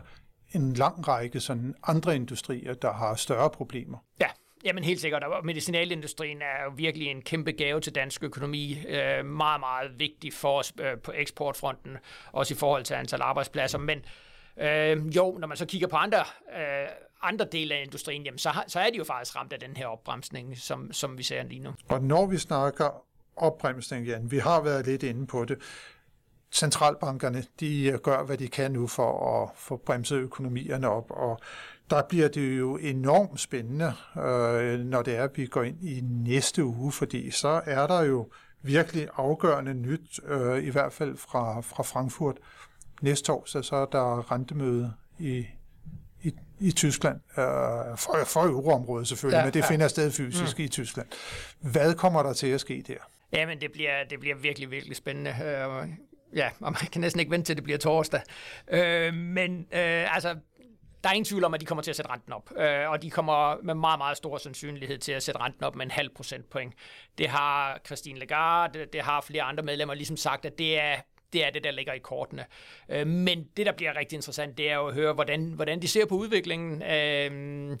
en 0.51 0.73
lang 0.73 1.07
række 1.07 1.39
sådan 1.39 1.75
andre 1.83 2.15
industrier, 2.15 2.73
der 2.73 2.93
har 2.93 3.15
større 3.15 3.49
problemer. 3.49 3.97
Ja, 4.21 4.27
Jamen 4.63 4.83
helt 4.83 5.01
sikkert, 5.01 5.23
og 5.23 5.45
medicinalindustrien 5.45 6.41
er 6.41 6.63
jo 6.63 6.71
virkelig 6.75 7.07
en 7.07 7.21
kæmpe 7.21 7.51
gave 7.51 7.79
til 7.79 7.95
dansk 7.95 8.23
økonomi. 8.23 8.77
Øh, 8.87 9.25
meget, 9.25 9.59
meget 9.59 9.99
vigtig 9.99 10.33
for 10.33 10.59
os 10.59 10.73
øh, 10.79 10.97
på 10.97 11.11
eksportfronten, 11.15 11.97
også 12.31 12.53
i 12.53 12.57
forhold 12.57 12.83
til 12.83 12.93
antal 12.93 13.21
arbejdspladser. 13.21 13.77
Men 13.77 14.05
øh, 14.57 15.15
jo, 15.15 15.37
når 15.39 15.47
man 15.47 15.57
så 15.57 15.65
kigger 15.65 15.87
på 15.87 15.95
andre, 15.95 16.19
øh, 16.57 16.87
andre 17.21 17.45
dele 17.51 17.75
af 17.75 17.83
industrien, 17.85 18.23
jamen, 18.23 18.37
så, 18.37 18.49
har, 18.49 18.63
så 18.67 18.79
er 18.79 18.89
de 18.89 18.97
jo 18.97 19.03
faktisk 19.03 19.35
ramt 19.35 19.53
af 19.53 19.59
den 19.59 19.77
her 19.77 19.87
opbremsning, 19.87 20.57
som, 20.57 20.93
som 20.93 21.17
vi 21.17 21.23
ser 21.23 21.43
lige 21.43 21.61
nu. 21.61 21.73
Og 21.89 22.03
når 22.03 22.25
vi 22.25 22.37
snakker 22.37 23.05
opbremsning, 23.35 24.05
Jan, 24.05 24.31
vi 24.31 24.37
har 24.37 24.61
været 24.61 24.85
lidt 24.85 25.03
inde 25.03 25.27
på 25.27 25.45
det, 25.45 25.57
centralbankerne, 26.53 27.43
de 27.59 27.99
gør, 28.03 28.23
hvad 28.23 28.37
de 28.37 28.47
kan 28.47 28.71
nu 28.71 28.87
for 28.87 29.41
at 29.43 29.49
få 29.55 29.77
bremset 29.77 30.17
økonomierne 30.17 30.89
op, 30.89 31.11
og 31.11 31.39
der 31.89 32.01
bliver 32.09 32.27
det 32.27 32.59
jo 32.59 32.77
enormt 32.77 33.39
spændende, 33.39 33.93
øh, 34.17 34.79
når 34.79 35.01
det 35.01 35.15
er, 35.15 35.23
at 35.23 35.37
vi 35.37 35.45
går 35.45 35.63
ind 35.63 35.83
i 35.83 36.01
næste 36.01 36.65
uge, 36.65 36.91
fordi 36.91 37.31
så 37.31 37.61
er 37.65 37.87
der 37.87 38.01
jo 38.01 38.29
virkelig 38.61 39.07
afgørende 39.15 39.73
nyt, 39.73 40.19
øh, 40.27 40.63
i 40.63 40.69
hvert 40.69 40.93
fald 40.93 41.17
fra, 41.17 41.61
fra 41.61 41.83
Frankfurt. 41.83 42.37
Næste 43.01 43.31
år, 43.31 43.61
så, 43.61 43.75
er 43.75 43.85
der 43.85 44.31
rentemøde 44.31 44.93
i, 45.19 45.45
i, 46.21 46.33
i 46.59 46.71
Tyskland, 46.71 47.15
øh, 47.15 47.43
for, 47.97 48.25
for 48.25 48.43
euroområdet 48.43 49.07
selvfølgelig, 49.07 49.37
ja, 49.37 49.45
men 49.45 49.53
det 49.53 49.59
ja. 49.59 49.69
finder 49.69 49.87
sted 49.87 50.11
fysisk 50.11 50.57
mm. 50.57 50.63
i 50.63 50.67
Tyskland. 50.67 51.07
Hvad 51.59 51.93
kommer 51.93 52.23
der 52.23 52.33
til 52.33 52.47
at 52.47 52.61
ske 52.61 52.83
der? 52.87 52.97
Jamen, 53.33 53.61
det 53.61 53.71
bliver, 53.71 54.03
det 54.09 54.19
bliver 54.19 54.35
virkelig, 54.35 54.71
virkelig 54.71 54.95
spændende. 54.97 55.29
Øh, 55.31 55.89
ja, 56.35 56.49
og 56.59 56.71
man 56.71 56.89
kan 56.91 57.01
næsten 57.01 57.19
ikke 57.19 57.31
vente 57.31 57.45
til, 57.45 57.55
det 57.55 57.63
bliver 57.63 57.79
torsdag. 57.79 58.21
Øh, 58.71 59.13
men 59.13 59.59
øh, 59.59 60.15
altså, 60.15 60.35
der 61.03 61.09
er 61.09 61.13
ingen 61.13 61.25
tvivl 61.25 61.43
om, 61.43 61.53
at 61.53 61.61
de 61.61 61.65
kommer 61.65 61.81
til 61.81 61.91
at 61.91 61.95
sætte 61.95 62.11
renten 62.11 62.33
op, 62.33 62.51
øh, 62.57 62.89
og 62.89 63.01
de 63.01 63.09
kommer 63.09 63.57
med 63.63 63.73
meget, 63.73 63.97
meget 63.97 64.17
stor 64.17 64.37
sandsynlighed 64.37 64.97
til 64.97 65.11
at 65.11 65.23
sætte 65.23 65.41
renten 65.41 65.63
op 65.63 65.75
med 65.75 65.85
en 65.85 65.91
halv 65.91 66.09
procentpoint. 66.15 66.73
Det 67.17 67.29
har 67.29 67.79
Christine 67.85 68.19
Lagarde, 68.19 68.79
det, 68.79 68.93
det 68.93 69.01
har 69.01 69.21
flere 69.21 69.43
andre 69.43 69.63
medlemmer 69.63 69.93
ligesom 69.93 70.17
sagt, 70.17 70.45
at 70.45 70.57
det 70.57 70.79
er 70.79 70.95
det 71.33 71.45
er 71.45 71.49
det, 71.49 71.63
der 71.63 71.71
ligger 71.71 71.93
i 71.93 71.99
kortene. 71.99 72.45
Øh, 72.89 73.07
men 73.07 73.47
det, 73.57 73.65
der 73.65 73.71
bliver 73.71 73.97
rigtig 73.97 74.15
interessant, 74.15 74.57
det 74.57 74.69
er 74.69 74.75
jo 74.75 74.87
at 74.87 74.93
høre, 74.93 75.13
hvordan, 75.13 75.51
hvordan 75.51 75.81
de 75.81 75.87
ser 75.87 76.05
på 76.05 76.15
udviklingen. 76.15 76.81
Øh, 76.81 77.77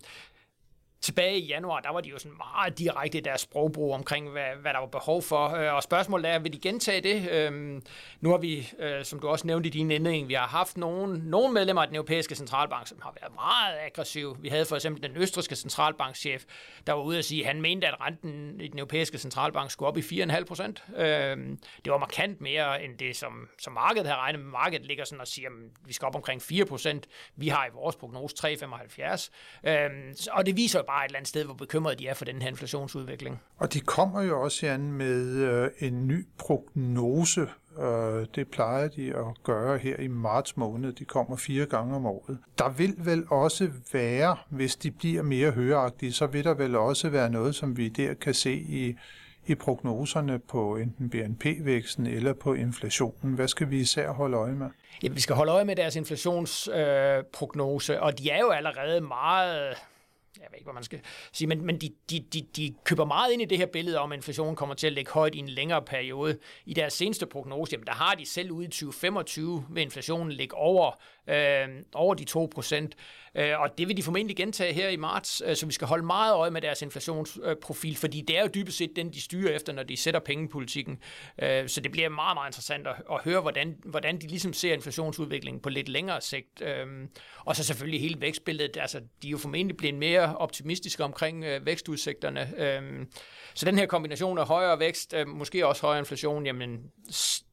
tilbage 1.03 1.39
i 1.39 1.45
januar, 1.45 1.79
der 1.79 1.91
var 1.91 2.01
de 2.01 2.09
jo 2.09 2.19
sådan 2.19 2.37
meget 2.37 2.79
direkte 2.79 3.17
i 3.17 3.21
deres 3.21 3.41
sprogbrug 3.41 3.93
omkring, 3.93 4.29
hvad, 4.29 4.55
hvad 4.61 4.73
der 4.73 4.79
var 4.79 4.87
behov 4.87 5.21
for. 5.21 5.49
Øh, 5.49 5.73
og 5.73 5.83
spørgsmålet 5.83 6.31
er, 6.31 6.39
vil 6.39 6.53
de 6.53 6.59
gentage 6.59 7.01
det? 7.01 7.31
Øhm, 7.31 7.81
nu 8.21 8.29
har 8.29 8.37
vi, 8.37 8.69
øh, 8.79 9.05
som 9.05 9.19
du 9.19 9.27
også 9.27 9.47
nævnte 9.47 9.67
i 9.67 9.69
din 9.69 9.91
indledning, 9.91 10.27
vi 10.27 10.33
har 10.33 10.47
haft 10.47 10.77
nogle, 10.77 11.29
nogle 11.29 11.53
medlemmer 11.53 11.81
af 11.81 11.87
den 11.87 11.95
europæiske 11.95 12.35
centralbank, 12.35 12.87
som 12.87 12.97
har 13.03 13.13
været 13.21 13.33
meget 13.35 13.75
aggressive. 13.85 14.37
Vi 14.39 14.49
havde 14.49 14.65
for 14.65 14.75
eksempel 14.75 15.03
den 15.03 15.17
østriske 15.17 15.55
centralbankchef, 15.55 16.43
der 16.87 16.93
var 16.93 17.01
ude 17.01 17.17
at 17.17 17.25
sige, 17.25 17.41
at 17.41 17.47
han 17.47 17.61
mente, 17.61 17.87
at 17.87 18.01
renten 18.01 18.61
i 18.61 18.67
den 18.67 18.79
europæiske 18.79 19.17
centralbank 19.17 19.71
skulle 19.71 19.89
op 19.89 19.97
i 19.97 20.01
4,5 20.01 20.43
procent. 20.43 20.83
Øhm, 20.95 21.59
det 21.85 21.91
var 21.91 21.97
markant 21.97 22.41
mere 22.41 22.83
end 22.83 22.97
det, 22.97 23.15
som, 23.15 23.49
som 23.59 23.73
markedet 23.73 24.07
havde 24.07 24.19
regnet 24.19 24.41
med. 24.41 24.51
Markedet 24.51 24.85
ligger 24.85 25.05
sådan 25.05 25.21
og 25.21 25.27
siger, 25.27 25.49
at 25.49 25.55
vi 25.85 25.93
skal 25.93 26.05
op 26.05 26.15
omkring 26.15 26.41
4 26.41 26.65
procent. 26.65 27.07
Vi 27.35 27.47
har 27.47 27.65
i 27.65 27.69
vores 27.73 27.95
prognose 27.95 28.35
3,75. 28.47 29.29
Øhm, 29.69 30.15
og 30.31 30.45
det 30.45 30.57
viser 30.57 30.79
jo 30.79 30.83
bare 30.83 30.92
et 31.01 31.05
eller 31.05 31.17
andet 31.17 31.27
sted, 31.27 31.45
hvor 31.45 31.53
bekymrede 31.53 31.95
de 31.95 32.07
er 32.07 32.13
for 32.13 32.25
den 32.25 32.41
her 32.41 32.49
inflationsudvikling. 32.49 33.39
Og 33.57 33.73
de 33.73 33.79
kommer 33.79 34.21
jo 34.21 34.41
også, 34.41 34.65
Jan, 34.65 34.91
med 34.91 35.25
øh, 35.25 35.69
en 35.79 36.07
ny 36.07 36.25
prognose. 36.37 37.47
Øh, 37.79 38.25
det 38.35 38.47
plejer 38.47 38.87
de 38.87 39.15
at 39.15 39.43
gøre 39.43 39.77
her 39.77 39.97
i 39.97 40.07
marts 40.07 40.57
måned. 40.57 40.93
De 40.93 41.05
kommer 41.05 41.35
fire 41.35 41.65
gange 41.65 41.95
om 41.95 42.05
året. 42.05 42.37
Der 42.57 42.69
vil 42.69 42.95
vel 42.97 43.25
også 43.29 43.69
være, 43.93 44.37
hvis 44.49 44.75
de 44.75 44.91
bliver 44.91 45.21
mere 45.21 45.51
højagtige, 45.51 46.13
så 46.13 46.27
vil 46.27 46.43
der 46.43 46.53
vel 46.53 46.75
også 46.75 47.09
være 47.09 47.29
noget, 47.29 47.55
som 47.55 47.77
vi 47.77 47.89
der 47.89 48.13
kan 48.13 48.33
se 48.33 48.53
i 48.53 48.95
i 49.45 49.55
prognoserne 49.55 50.39
på 50.39 50.75
enten 50.75 51.09
BNP-væksten 51.09 52.07
eller 52.07 52.33
på 52.33 52.53
inflationen. 52.53 53.33
Hvad 53.33 53.47
skal 53.47 53.69
vi 53.69 53.79
især 53.79 54.11
holde 54.11 54.37
øje 54.37 54.51
med? 54.51 54.67
Ja, 55.03 55.09
vi 55.09 55.21
skal 55.21 55.35
holde 55.35 55.51
øje 55.51 55.65
med 55.65 55.75
deres 55.75 55.95
inflationsprognose, 55.95 57.93
øh, 57.93 58.01
og 58.01 58.19
de 58.19 58.29
er 58.29 58.39
jo 58.39 58.49
allerede 58.49 59.01
meget 59.01 59.77
jeg 60.37 60.47
ved 60.51 60.57
ikke, 60.57 60.65
hvad 60.65 60.73
man 60.73 60.83
skal 60.83 61.01
sige, 61.31 61.47
men, 61.47 61.65
men 61.65 61.81
de, 61.81 61.89
de, 62.09 62.19
de, 62.19 62.41
de 62.55 62.73
køber 62.83 63.05
meget 63.05 63.31
ind 63.31 63.41
i 63.41 63.45
det 63.45 63.57
her 63.57 63.65
billede 63.65 63.99
om, 63.99 64.11
at 64.11 64.15
inflationen 64.15 64.55
kommer 64.55 64.75
til 64.75 64.87
at 64.87 64.93
ligge 64.93 65.11
højt 65.11 65.35
i 65.35 65.39
en 65.39 65.49
længere 65.49 65.81
periode. 65.81 66.39
I 66.65 66.73
deres 66.73 66.93
seneste 66.93 67.25
prognose, 67.25 67.73
jamen, 67.73 67.87
der 67.87 67.93
har 67.93 68.15
de 68.15 68.25
selv 68.25 68.51
ude 68.51 68.65
i 68.65 68.67
2025 68.67 69.65
med 69.69 69.81
inflationen 69.81 70.31
ligge 70.31 70.55
over, 70.55 71.01
øh, 71.27 71.67
over 71.93 72.13
de 72.13 72.23
2 72.23 72.49
procent. 72.53 72.95
Øh, 73.35 73.59
og 73.59 73.77
det 73.77 73.87
vil 73.87 73.97
de 73.97 74.03
formentlig 74.03 74.37
gentage 74.37 74.73
her 74.73 74.89
i 74.89 74.95
marts, 74.95 75.41
øh, 75.45 75.55
så 75.55 75.65
vi 75.65 75.71
skal 75.71 75.87
holde 75.87 76.05
meget 76.05 76.35
øje 76.35 76.51
med 76.51 76.61
deres 76.61 76.81
inflationsprofil, 76.81 77.97
fordi 77.97 78.21
det 78.21 78.37
er 78.37 78.41
jo 78.41 78.49
dybest 78.55 78.77
set 78.77 78.91
den, 78.95 79.13
de 79.13 79.21
styrer 79.21 79.55
efter, 79.55 79.73
når 79.73 79.83
de 79.83 79.97
sætter 79.97 80.19
pengepolitikken. 80.19 80.99
Øh, 81.41 81.69
så 81.69 81.81
det 81.81 81.91
bliver 81.91 82.09
meget, 82.09 82.35
meget 82.35 82.49
interessant 82.49 82.87
at, 82.87 82.95
at 83.11 83.21
høre, 83.23 83.41
hvordan, 83.41 83.75
hvordan 83.85 84.21
de 84.21 84.27
ligesom 84.27 84.53
ser 84.53 84.73
inflationsudviklingen 84.73 85.61
på 85.61 85.69
lidt 85.69 85.89
længere 85.89 86.21
sigt. 86.21 86.61
Øh, 86.61 86.85
og 87.39 87.55
så 87.55 87.63
selvfølgelig 87.63 88.01
hele 88.01 88.21
vækstbilledet, 88.21 88.77
altså 88.77 88.99
de 89.21 89.27
er 89.27 89.31
jo 89.31 89.37
formentlig 89.37 89.77
blevet 89.77 89.95
mere 89.95 90.37
optimistiske 90.37 91.03
omkring 91.03 91.43
øh, 91.43 91.65
vækstudsigterne. 91.65 92.53
Øh, 92.57 93.05
så 93.53 93.65
den 93.65 93.77
her 93.77 93.85
kombination 93.85 94.37
af 94.37 94.47
højere 94.47 94.79
vækst, 94.79 95.15
måske 95.27 95.67
også 95.67 95.81
højere 95.81 95.99
inflation, 95.99 96.45
jamen 96.45 96.79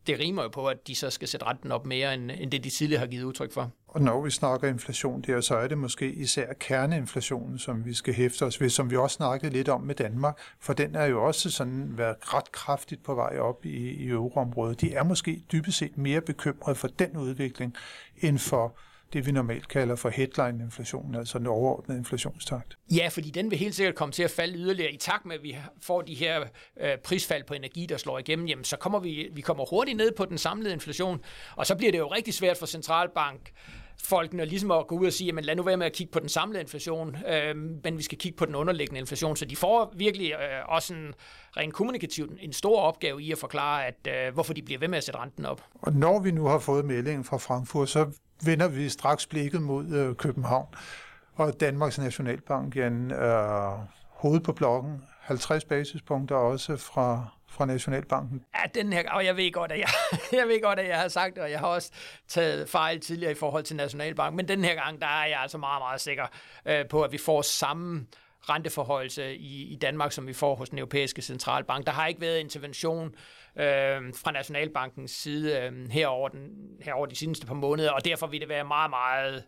det 0.06 0.18
rimer 0.18 0.42
jo 0.42 0.48
på, 0.48 0.66
at 0.66 0.86
de 0.86 0.94
så 0.94 1.10
skal 1.10 1.28
sætte 1.28 1.46
renten 1.46 1.72
op 1.72 1.86
mere, 1.86 2.14
end, 2.14 2.30
end 2.30 2.50
det 2.50 2.64
de 2.64 2.70
tidligere 2.70 3.00
har 3.00 3.06
givet 3.06 3.24
udtryk 3.24 3.52
for. 3.52 3.59
Og 3.88 4.02
når 4.02 4.22
vi 4.22 4.30
snakker 4.30 4.68
inflation 4.68 5.20
der, 5.22 5.40
så 5.40 5.56
er 5.56 5.68
det 5.68 5.78
måske 5.78 6.12
især 6.12 6.52
kerneinflationen, 6.52 7.58
som 7.58 7.84
vi 7.84 7.94
skal 7.94 8.14
hæfte 8.14 8.46
os 8.46 8.60
ved, 8.60 8.68
som 8.68 8.90
vi 8.90 8.96
også 8.96 9.14
snakkede 9.14 9.52
lidt 9.52 9.68
om 9.68 9.80
med 9.80 9.94
Danmark, 9.94 10.38
for 10.60 10.72
den 10.72 10.94
er 10.94 11.04
jo 11.04 11.24
også 11.24 11.50
sådan 11.50 11.98
været 11.98 12.16
ret 12.34 12.52
kraftigt 12.52 13.02
på 13.02 13.14
vej 13.14 13.38
op 13.38 13.64
i, 13.64 13.90
i 13.90 14.08
euroområdet. 14.08 14.80
De 14.80 14.94
er 14.94 15.04
måske 15.04 15.42
dybest 15.52 15.78
set 15.78 15.98
mere 15.98 16.20
bekymrede 16.20 16.74
for 16.74 16.88
den 16.88 17.16
udvikling, 17.16 17.74
end 18.16 18.38
for 18.38 18.76
det, 19.12 19.26
vi 19.26 19.32
normalt 19.32 19.68
kalder 19.68 19.96
for 19.96 20.08
headline-inflation, 20.08 21.14
altså 21.14 21.38
den 21.38 21.46
overordnede 21.46 21.98
inflationstakt. 21.98 22.78
Ja, 22.90 23.08
fordi 23.08 23.30
den 23.30 23.50
vil 23.50 23.58
helt 23.58 23.74
sikkert 23.74 23.94
komme 23.94 24.12
til 24.12 24.22
at 24.22 24.30
falde 24.30 24.58
yderligere 24.58 24.92
i 24.92 24.96
takt 24.96 25.26
med, 25.26 25.36
at 25.36 25.42
vi 25.42 25.56
får 25.82 26.02
de 26.02 26.14
her 26.14 26.44
øh, 26.80 26.98
prisfald 27.04 27.44
på 27.44 27.54
energi, 27.54 27.86
der 27.86 27.96
slår 27.96 28.18
igennem. 28.18 28.46
Jamen, 28.46 28.64
så 28.64 28.76
kommer 28.76 28.98
vi, 28.98 29.28
vi 29.32 29.40
kommer 29.40 29.64
hurtigt 29.70 29.96
ned 29.96 30.12
på 30.12 30.24
den 30.24 30.38
samlede 30.38 30.72
inflation, 30.72 31.20
og 31.56 31.66
så 31.66 31.76
bliver 31.76 31.92
det 31.92 31.98
jo 31.98 32.06
rigtig 32.06 32.34
svært 32.34 32.56
for 32.56 32.66
centralbank 32.66 33.52
folkene 34.04 34.44
ligesom 34.44 34.70
at 34.70 34.86
gå 34.86 34.98
ud 34.98 35.06
og 35.06 35.12
sige, 35.12 35.26
jamen 35.26 35.44
lad 35.44 35.56
nu 35.56 35.62
være 35.62 35.76
med 35.76 35.86
at 35.86 35.92
kigge 35.92 36.10
på 36.10 36.18
den 36.18 36.28
samlede 36.28 36.60
inflation, 36.60 37.16
øh, 37.28 37.56
men 37.84 37.98
vi 37.98 38.02
skal 38.02 38.18
kigge 38.18 38.36
på 38.36 38.46
den 38.46 38.54
underliggende 38.54 39.00
inflation. 39.00 39.36
Så 39.36 39.44
de 39.44 39.56
får 39.56 39.92
virkelig 39.96 40.32
øh, 40.32 40.38
også 40.68 40.94
en 40.94 41.14
rent 41.56 41.74
kommunikativt 41.74 42.30
en 42.40 42.52
stor 42.52 42.80
opgave 42.80 43.22
i 43.22 43.32
at 43.32 43.38
forklare, 43.38 43.86
at 43.86 44.08
øh, 44.08 44.34
hvorfor 44.34 44.54
de 44.54 44.62
bliver 44.62 44.78
ved 44.78 44.88
med 44.88 44.98
at 44.98 45.04
sætte 45.04 45.20
renten 45.20 45.46
op. 45.46 45.64
Og 45.74 45.92
når 45.92 46.20
vi 46.20 46.30
nu 46.30 46.44
har 46.44 46.58
fået 46.58 46.84
meldingen 46.84 47.24
fra 47.24 47.36
Frankfurt, 47.36 47.88
så 47.88 48.12
vender 48.44 48.68
vi 48.68 48.88
straks 48.88 49.26
blikket 49.26 49.62
mod 49.62 49.86
øh, 49.86 50.14
København. 50.14 50.66
Og 51.34 51.60
Danmarks 51.60 51.98
Nationalbank, 51.98 52.76
igen 52.76 53.10
er 53.10 53.86
hoved 54.08 54.40
på 54.40 54.52
blokken, 54.52 55.02
50 55.20 55.64
basispunkter 55.64 56.36
også 56.36 56.76
fra 56.76 57.26
fra 57.50 57.66
Nationalbanken? 57.66 58.44
Ja, 58.54 58.80
den 58.80 58.92
her, 58.92 59.10
og 59.10 59.24
jeg 59.24 59.36
ved 59.36 59.52
godt, 59.52 59.72
at 59.72 59.78
jeg, 59.78 59.88
jeg 60.40 60.48
ved 60.48 60.62
godt, 60.62 60.78
at 60.78 60.88
jeg 60.88 61.00
har 61.00 61.08
sagt 61.08 61.34
det, 61.34 61.42
og 61.42 61.50
jeg 61.50 61.58
har 61.58 61.66
også 61.66 61.90
taget 62.28 62.68
fejl 62.68 63.00
tidligere 63.00 63.32
i 63.32 63.34
forhold 63.34 63.64
til 63.64 63.76
Nationalbanken, 63.76 64.36
men 64.36 64.48
den 64.48 64.64
her 64.64 64.74
gang, 64.74 65.00
der 65.00 65.06
er 65.06 65.26
jeg 65.26 65.40
altså 65.40 65.58
meget, 65.58 65.82
meget 65.82 66.00
sikker 66.00 66.26
øh, 66.66 66.88
på, 66.88 67.02
at 67.02 67.12
vi 67.12 67.18
får 67.18 67.42
samme 67.42 68.06
renteforholdelse 68.48 69.36
i, 69.36 69.72
i 69.72 69.76
Danmark, 69.76 70.12
som 70.12 70.26
vi 70.26 70.32
får 70.32 70.54
hos 70.54 70.68
den 70.68 70.78
europæiske 70.78 71.22
centralbank. 71.22 71.86
Der 71.86 71.92
har 71.92 72.06
ikke 72.06 72.20
været 72.20 72.38
intervention 72.38 73.06
øh, 73.56 74.14
fra 74.14 74.32
Nationalbankens 74.32 75.10
side 75.10 75.60
øh, 75.60 75.90
herover, 75.90 76.28
den, 76.28 76.50
herover 76.80 77.06
de 77.06 77.16
seneste 77.16 77.46
par 77.46 77.54
måneder, 77.54 77.90
og 77.90 78.04
derfor 78.04 78.26
vil 78.26 78.40
det 78.40 78.48
være 78.48 78.64
meget, 78.64 78.90
meget 78.90 79.44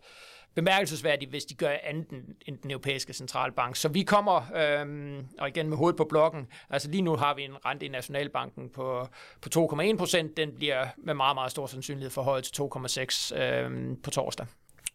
bemærkelsesværdigt, 0.54 1.30
hvis 1.30 1.44
de 1.44 1.54
gør 1.54 1.76
andet 1.82 2.06
end 2.46 2.58
den 2.58 2.70
europæiske 2.70 3.12
centralbank. 3.12 3.76
Så 3.76 3.88
vi 3.88 4.02
kommer, 4.02 4.42
øhm, 4.56 5.26
og 5.38 5.48
igen 5.48 5.68
med 5.68 5.76
hovedet 5.76 5.96
på 5.96 6.04
blokken, 6.04 6.46
altså 6.70 6.90
lige 6.90 7.02
nu 7.02 7.16
har 7.16 7.34
vi 7.34 7.42
en 7.42 7.64
rente 7.66 7.86
i 7.86 7.88
Nationalbanken 7.88 8.70
på, 8.70 9.06
på 9.40 9.48
2,1 9.56 9.96
procent. 9.96 10.36
Den 10.36 10.54
bliver 10.56 10.86
med 10.98 11.14
meget, 11.14 11.36
meget 11.36 11.50
stor 11.50 11.66
sandsynlighed 11.66 12.10
forhøjet 12.10 12.44
til 12.44 12.62
2,6 12.62 13.38
øhm, 13.38 14.02
på 14.02 14.10
torsdag. 14.10 14.46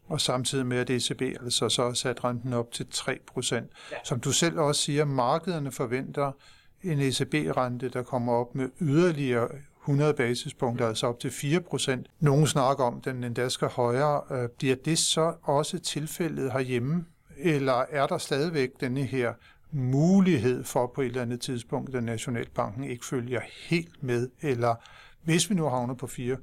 Og 0.08 0.20
samtidig 0.20 0.66
med, 0.66 0.76
at 0.76 0.90
ECB 0.90 1.22
altså 1.22 1.68
så 1.68 1.84
har 1.84 1.92
sat 1.92 2.24
renten 2.24 2.52
op 2.52 2.72
til 2.72 2.86
3 2.90 3.18
procent. 3.26 3.70
Ja. 3.92 3.96
Som 4.04 4.20
du 4.20 4.32
selv 4.32 4.58
også 4.58 4.82
siger, 4.82 5.04
markederne 5.04 5.72
forventer 5.72 6.32
en 6.82 7.00
ECB-rente, 7.00 7.88
der 7.88 8.02
kommer 8.02 8.32
op 8.32 8.54
med 8.54 8.68
yderligere 8.80 9.48
100 9.82 10.14
basispunkter, 10.14 10.86
altså 10.88 11.06
op 11.06 11.20
til 11.20 11.30
4 11.30 11.60
procent. 11.60 12.06
Nogle 12.20 12.46
snakker 12.46 12.84
om, 12.84 12.96
at 12.96 13.04
den 13.04 13.24
endda 13.24 13.48
skal 13.48 13.68
højere. 13.68 14.22
Øh, 14.30 14.48
bliver 14.48 14.76
det 14.76 14.98
så 14.98 15.34
også 15.42 15.78
tilfældet 15.78 16.52
herhjemme, 16.52 17.04
eller 17.36 17.84
er 17.90 18.06
der 18.06 18.18
stadigvæk 18.18 18.70
denne 18.80 19.02
her 19.02 19.32
mulighed 19.70 20.64
for 20.64 20.92
på 20.94 21.00
et 21.00 21.06
eller 21.06 21.22
andet 21.22 21.40
tidspunkt, 21.40 21.94
at 21.94 22.04
Nationalbanken 22.04 22.84
ikke 22.84 23.06
følger 23.06 23.40
helt 23.68 24.02
med, 24.02 24.28
eller 24.42 24.74
hvis 25.22 25.50
vi 25.50 25.54
nu 25.54 25.68
havner 25.68 25.94
på 25.94 26.06
4 26.06 26.36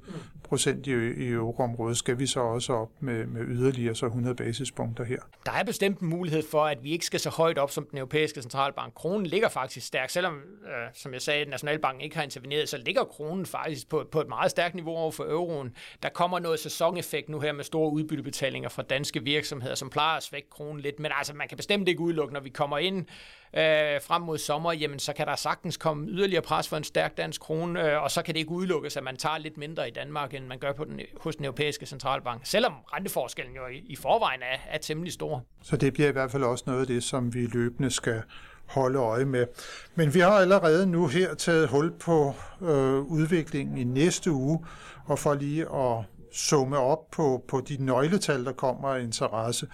procent 0.44 0.86
i, 0.86 0.90
i 0.90 1.28
euroområdet, 1.28 1.96
skal 1.96 2.18
vi 2.18 2.26
så 2.26 2.40
også 2.40 2.72
op 2.72 2.90
med, 3.00 3.26
med 3.26 3.40
yderligere 3.46 3.94
så 3.94 4.06
100 4.06 4.34
basispunkter 4.34 5.04
her. 5.04 5.18
Der 5.46 5.52
er 5.52 5.64
bestemt 5.64 6.00
en 6.00 6.08
mulighed 6.08 6.42
for, 6.50 6.64
at 6.64 6.84
vi 6.84 6.90
ikke 6.90 7.06
skal 7.06 7.20
så 7.20 7.30
højt 7.30 7.58
op 7.58 7.70
som 7.70 7.86
den 7.90 7.98
europæiske 7.98 8.42
centralbank. 8.42 8.94
Kronen 8.94 9.26
ligger 9.26 9.48
faktisk 9.48 9.86
stærkt, 9.86 10.12
selvom, 10.12 10.34
øh, 10.34 10.88
som 10.94 11.12
jeg 11.12 11.22
sagde, 11.22 11.44
Nationalbanken 11.44 12.00
ikke 12.00 12.16
har 12.16 12.22
interveneret, 12.22 12.68
så 12.68 12.78
ligger 12.78 13.04
kronen 13.04 13.46
faktisk 13.46 13.88
på, 13.88 14.08
på 14.12 14.20
et 14.20 14.28
meget 14.28 14.50
stærkt 14.50 14.74
niveau 14.74 14.92
over 14.92 15.10
for 15.10 15.24
euroen. 15.24 15.74
Der 16.02 16.08
kommer 16.08 16.38
noget 16.38 16.60
sæsoneffekt 16.60 17.28
nu 17.28 17.40
her 17.40 17.52
med 17.52 17.64
store 17.64 17.92
udbyttebetalinger 17.92 18.68
fra 18.68 18.82
danske 18.82 19.22
virksomheder, 19.22 19.74
som 19.74 19.90
plejer 19.90 20.16
at 20.16 20.22
svække 20.22 20.50
kronen 20.50 20.80
lidt, 20.80 21.00
men 21.00 21.10
altså 21.14 21.34
man 21.34 21.48
kan 21.48 21.56
bestemt 21.56 21.88
ikke 21.88 22.00
udelukke, 22.00 22.34
når 22.34 22.40
vi 22.40 22.50
kommer 22.50 22.78
ind 22.78 23.06
øh, 23.54 24.00
frem 24.02 24.22
mod 24.22 24.38
sommer, 24.38 24.72
jamen 24.72 24.98
så 24.98 25.12
kan 25.12 25.26
der 25.26 25.36
sagtens 25.36 25.76
komme 25.76 26.08
yderligere 26.08 26.42
pres 26.42 26.68
for 26.68 26.76
en 26.76 26.84
stærk 26.84 27.16
dansk 27.16 27.40
krone, 27.40 27.92
øh, 27.92 28.02
og 28.02 28.10
så 28.10 28.22
kan 28.22 28.34
det 28.34 28.40
ikke 28.40 28.50
udelukkes, 28.50 28.96
at 28.96 29.04
man 29.04 29.16
tager 29.16 29.38
lidt 29.38 29.56
mindre 29.56 29.88
i 29.88 29.90
Danmark, 29.90 30.34
end 30.34 30.46
man 30.46 30.58
gør 30.58 30.72
på 30.72 30.84
den, 30.84 31.00
hos 31.20 31.36
den 31.36 31.44
europæiske 31.44 31.86
centralbank, 31.86 32.40
selvom 32.44 32.72
renteforskellen 32.92 33.54
jo 33.56 33.66
i, 33.66 33.84
i 33.88 33.96
forvejen 33.96 34.42
er, 34.42 34.58
er 34.74 34.78
temmelig 34.78 35.12
stor. 35.12 35.44
Så 35.62 35.76
det 35.76 35.92
bliver 35.92 36.08
i 36.08 36.12
hvert 36.12 36.30
fald 36.30 36.42
også 36.42 36.64
noget 36.66 36.80
af 36.80 36.86
det, 36.86 37.04
som 37.04 37.34
vi 37.34 37.46
løbende 37.46 37.90
skal 37.90 38.22
holde 38.66 38.98
øje 38.98 39.24
med. 39.24 39.46
Men 39.94 40.14
vi 40.14 40.20
har 40.20 40.30
allerede 40.30 40.86
nu 40.86 41.06
her 41.06 41.34
taget 41.34 41.68
hul 41.68 41.92
på 41.98 42.34
øh, 42.62 42.98
udviklingen 43.00 43.78
i 43.78 43.84
næste 43.84 44.30
uge, 44.30 44.64
og 45.04 45.18
for 45.18 45.34
lige 45.34 45.62
at 45.62 46.04
summe 46.36 46.78
op 46.78 47.10
på, 47.10 47.44
på 47.48 47.60
de 47.60 47.76
nøgletal, 47.80 48.44
der 48.44 48.52
kommer 48.52 48.88
af 48.88 49.00
interesse, 49.02 49.66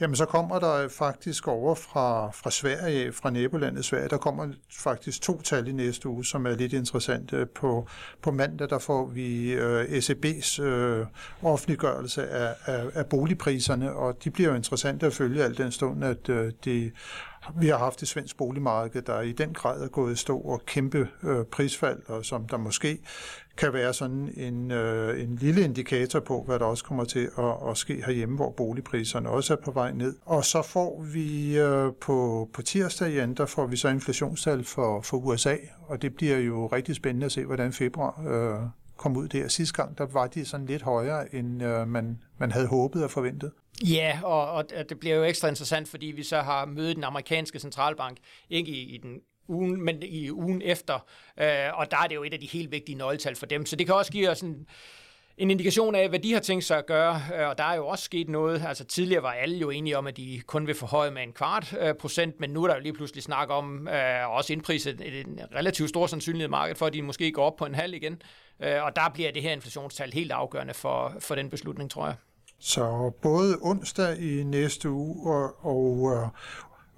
jamen 0.00 0.16
så 0.16 0.24
kommer 0.24 0.58
der 0.58 0.88
faktisk 0.88 1.48
over 1.48 1.74
fra, 1.74 2.30
fra 2.30 2.50
Sverige, 2.50 3.12
fra 3.12 3.30
nabolandet 3.30 3.84
Sverige, 3.84 4.08
der 4.08 4.16
kommer 4.16 4.48
faktisk 4.72 5.22
to 5.22 5.40
tal 5.40 5.68
i 5.68 5.72
næste 5.72 6.08
uge, 6.08 6.24
som 6.24 6.46
er 6.46 6.54
lidt 6.54 6.72
interessante. 6.72 7.46
På, 7.46 7.88
på 8.22 8.30
mandag, 8.30 8.70
der 8.70 8.78
får 8.78 9.06
vi 9.06 9.52
øh, 9.52 9.84
ECB's 9.84 10.62
øh, 10.62 11.06
offentliggørelse 11.42 12.28
af, 12.28 12.54
af, 12.66 12.84
af 12.94 13.06
boligpriserne, 13.06 13.92
og 13.92 14.24
de 14.24 14.30
bliver 14.30 14.48
jo 14.48 14.54
interessante 14.54 15.06
at 15.06 15.12
følge 15.12 15.44
alt 15.44 15.58
den 15.58 15.72
stund, 15.72 16.04
at 16.04 16.28
øh, 16.28 16.52
det 16.64 16.92
vi 17.60 17.68
har 17.68 17.78
haft 17.78 18.02
et 18.02 18.08
svensk 18.08 18.36
boligmarked, 18.36 19.02
der 19.02 19.20
i 19.20 19.32
den 19.32 19.52
grad 19.52 19.82
er 19.82 19.88
gået 19.88 20.12
i 20.12 20.16
stå 20.16 20.38
og 20.38 20.62
kæmpe 20.66 21.08
øh, 21.22 21.44
prisfald, 21.44 22.02
og 22.08 22.24
som 22.24 22.48
der 22.48 22.56
måske 22.56 22.98
kan 23.56 23.72
være 23.72 23.94
sådan 23.94 24.32
en, 24.36 24.70
øh, 24.70 25.22
en 25.22 25.36
lille 25.36 25.62
indikator 25.62 26.20
på, 26.20 26.42
hvad 26.46 26.58
der 26.58 26.64
også 26.64 26.84
kommer 26.84 27.04
til 27.04 27.30
at, 27.38 27.70
at 27.70 27.76
ske 27.76 28.02
herhjemme, 28.06 28.36
hvor 28.36 28.50
boligpriserne 28.50 29.28
også 29.28 29.52
er 29.52 29.58
på 29.64 29.70
vej 29.70 29.92
ned. 29.92 30.16
Og 30.24 30.44
så 30.44 30.62
får 30.62 31.02
vi 31.12 31.58
øh, 31.58 31.92
på, 32.00 32.48
på 32.52 32.62
tirsdag 32.62 33.10
igen, 33.10 33.34
der 33.34 33.46
får 33.46 33.66
vi 33.66 33.76
så 33.76 33.88
inflationstal 33.88 34.64
for, 34.64 35.00
for 35.02 35.16
USA, 35.16 35.56
og 35.86 36.02
det 36.02 36.14
bliver 36.14 36.38
jo 36.38 36.66
rigtig 36.66 36.96
spændende 36.96 37.26
at 37.26 37.32
se, 37.32 37.44
hvordan 37.44 37.72
februar 37.72 38.22
øh, 38.28 38.68
kom 38.98 39.16
ud 39.16 39.28
der. 39.28 39.48
Sidste 39.48 39.82
gang, 39.82 39.98
der 39.98 40.06
var 40.06 40.26
de 40.26 40.44
sådan 40.44 40.66
lidt 40.66 40.82
højere, 40.82 41.34
end 41.34 41.62
øh, 41.62 41.88
man, 41.88 42.22
man 42.38 42.52
havde 42.52 42.66
håbet 42.66 43.04
og 43.04 43.10
forventet. 43.10 43.52
Ja, 43.84 44.20
og, 44.22 44.52
og 44.52 44.64
det 44.88 45.00
bliver 45.00 45.16
jo 45.16 45.22
ekstra 45.22 45.48
interessant, 45.48 45.88
fordi 45.88 46.06
vi 46.06 46.22
så 46.22 46.40
har 46.40 46.66
mødet 46.66 46.96
den 46.96 47.04
amerikanske 47.04 47.58
centralbank, 47.58 48.18
ikke 48.50 48.72
i, 48.72 48.94
i 48.94 48.98
den 48.98 49.20
ugen, 49.48 49.84
men 49.84 50.02
i 50.02 50.30
ugen 50.30 50.62
efter, 50.62 50.94
øh, 51.40 51.78
og 51.78 51.90
der 51.90 51.96
er 51.96 52.06
det 52.08 52.14
jo 52.14 52.22
et 52.22 52.32
af 52.32 52.40
de 52.40 52.46
helt 52.46 52.70
vigtige 52.70 52.98
nøgletal 52.98 53.36
for 53.36 53.46
dem. 53.46 53.66
Så 53.66 53.76
det 53.76 53.86
kan 53.86 53.94
også 53.94 54.12
give 54.12 54.30
os 54.30 54.40
en, 54.40 54.66
en 55.38 55.50
indikation 55.50 55.94
af, 55.94 56.08
hvad 56.08 56.18
de 56.18 56.32
har 56.32 56.40
tænkt 56.40 56.64
sig 56.64 56.78
at 56.78 56.86
gøre, 56.86 57.22
øh, 57.38 57.48
og 57.48 57.58
der 57.58 57.64
er 57.64 57.74
jo 57.74 57.86
også 57.86 58.04
sket 58.04 58.28
noget. 58.28 58.64
Altså 58.66 58.84
tidligere 58.84 59.22
var 59.22 59.32
alle 59.32 59.56
jo 59.56 59.70
enige 59.70 59.98
om, 59.98 60.06
at 60.06 60.16
de 60.16 60.40
kun 60.46 60.66
vil 60.66 60.74
forhøje 60.74 61.10
med 61.10 61.22
en 61.22 61.32
kvart 61.32 61.76
øh, 61.80 61.94
procent, 61.94 62.40
men 62.40 62.50
nu 62.50 62.62
er 62.62 62.68
der 62.68 62.74
jo 62.74 62.80
lige 62.80 62.92
pludselig 62.92 63.22
snak 63.22 63.50
om 63.50 63.88
øh, 63.88 64.30
også 64.30 64.52
indpriset 64.52 65.00
en 65.00 65.40
relativt 65.54 65.88
stor 65.88 66.06
sandsynlighed 66.06 66.48
marked 66.48 66.74
for, 66.74 66.86
at 66.86 66.92
de 66.92 67.02
måske 67.02 67.32
går 67.32 67.44
op 67.44 67.56
på 67.56 67.66
en 67.66 67.74
halv 67.74 67.94
igen. 67.94 68.22
Øh, 68.62 68.84
og 68.84 68.96
der 68.96 69.10
bliver 69.14 69.32
det 69.32 69.42
her 69.42 69.52
inflationstal 69.52 70.12
helt 70.12 70.32
afgørende 70.32 70.74
for, 70.74 71.12
for 71.20 71.34
den 71.34 71.50
beslutning, 71.50 71.90
tror 71.90 72.06
jeg. 72.06 72.14
Så 72.60 73.12
både 73.22 73.58
onsdag 73.62 74.18
i 74.18 74.42
næste 74.42 74.90
uge 74.90 75.32
og, 75.32 75.66
og, 75.66 76.12
øh, 76.12 76.28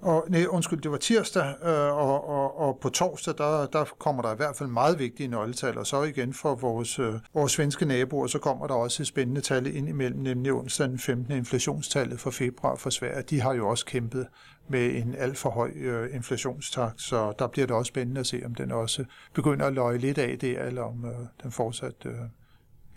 og 0.01 0.25
nej, 0.29 0.45
undskyld, 0.45 0.81
det 0.81 0.91
var 0.91 0.97
tirsdag, 0.97 1.55
øh, 1.63 1.97
og, 1.97 2.29
og, 2.29 2.59
og 2.59 2.79
på 2.81 2.89
torsdag, 2.89 3.33
der, 3.37 3.65
der 3.65 3.85
kommer 3.99 4.21
der 4.21 4.33
i 4.33 4.35
hvert 4.35 4.55
fald 4.55 4.69
meget 4.69 4.99
vigtige 4.99 5.27
nøgletal, 5.27 5.77
og 5.77 5.87
så 5.87 6.03
igen 6.03 6.33
for 6.33 6.55
vores, 6.55 6.99
øh, 6.99 7.13
vores 7.33 7.51
svenske 7.51 7.85
naboer, 7.85 8.27
så 8.27 8.39
kommer 8.39 8.67
der 8.67 8.73
også 8.73 9.03
et 9.03 9.07
spændende 9.07 9.41
tal 9.41 9.75
ind 9.75 9.89
imellem, 9.89 10.19
nemlig 10.19 10.53
onsdag 10.53 10.87
den 10.87 10.99
15. 10.99 11.33
inflationstallet 11.33 12.19
for 12.19 12.31
februar 12.31 12.75
for 12.75 12.89
Sverige. 12.89 13.21
De 13.21 13.41
har 13.41 13.53
jo 13.53 13.69
også 13.69 13.85
kæmpet 13.85 14.27
med 14.67 14.95
en 14.95 15.15
alt 15.15 15.37
for 15.37 15.49
høj 15.49 15.71
øh, 15.75 16.15
inflationstakt, 16.15 17.01
så 17.01 17.33
der 17.39 17.47
bliver 17.47 17.67
det 17.67 17.75
også 17.75 17.89
spændende 17.89 18.19
at 18.19 18.27
se, 18.27 18.41
om 18.45 18.55
den 18.55 18.71
også 18.71 19.05
begynder 19.33 19.65
at 19.65 19.73
løje 19.73 19.97
lidt 19.97 20.17
af 20.17 20.39
det, 20.39 20.61
eller 20.61 20.81
om 20.81 21.05
øh, 21.05 21.27
den 21.43 21.51
fortsat 21.51 22.05
øh, 22.05 22.13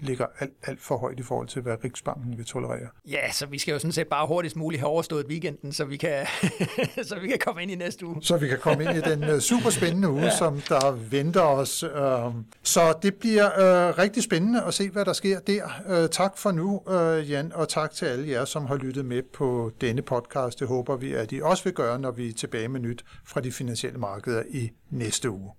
ligger 0.00 0.26
alt, 0.38 0.52
alt 0.62 0.80
for 0.80 0.96
højt 0.96 1.20
i 1.20 1.22
forhold 1.22 1.48
til, 1.48 1.62
hvad 1.62 1.84
Riksbanken 1.84 2.38
vil 2.38 2.46
tolerere. 2.46 2.88
Ja, 3.08 3.32
så 3.32 3.46
vi 3.46 3.58
skal 3.58 3.72
jo 3.72 3.78
sådan 3.78 3.92
set 3.92 4.08
bare 4.08 4.26
hurtigst 4.26 4.56
muligt 4.56 4.80
have 4.80 4.90
overstået 4.90 5.26
weekenden, 5.26 5.72
så 5.72 5.84
vi 5.84 5.96
kan, 5.96 6.26
så 7.08 7.18
vi 7.20 7.28
kan 7.28 7.38
komme 7.38 7.62
ind 7.62 7.70
i 7.70 7.74
næste 7.74 8.06
uge. 8.06 8.16
Så 8.20 8.36
vi 8.36 8.48
kan 8.48 8.58
komme 8.58 8.84
ind 8.84 8.96
i 8.96 9.00
den 9.00 9.24
uh, 9.24 9.38
super 9.38 9.70
spændende 9.70 10.08
uge, 10.08 10.22
ja. 10.30 10.36
som 10.36 10.60
der 10.68 10.90
venter 10.90 11.40
os. 11.40 11.84
Uh, 11.84 12.34
så 12.62 12.94
det 13.02 13.14
bliver 13.14 13.46
uh, 13.46 13.98
rigtig 13.98 14.22
spændende 14.22 14.62
at 14.62 14.74
se, 14.74 14.90
hvad 14.90 15.04
der 15.04 15.12
sker 15.12 15.40
der. 15.40 15.64
Uh, 15.88 16.10
tak 16.10 16.38
for 16.38 16.50
nu, 16.50 16.82
uh, 16.86 17.30
Jan, 17.30 17.52
og 17.54 17.68
tak 17.68 17.90
til 17.90 18.06
alle 18.06 18.30
jer, 18.30 18.44
som 18.44 18.66
har 18.66 18.76
lyttet 18.76 19.04
med 19.04 19.22
på 19.32 19.72
denne 19.80 20.02
podcast. 20.02 20.60
Det 20.60 20.68
håber 20.68 20.96
vi, 20.96 21.12
at 21.12 21.32
I 21.32 21.40
også 21.40 21.64
vil 21.64 21.72
gøre, 21.72 21.98
når 21.98 22.10
vi 22.10 22.28
er 22.28 22.32
tilbage 22.32 22.68
med 22.68 22.80
nyt 22.80 23.04
fra 23.26 23.40
de 23.40 23.52
finansielle 23.52 23.98
markeder 23.98 24.42
i 24.50 24.70
næste 24.90 25.30
uge. 25.30 25.50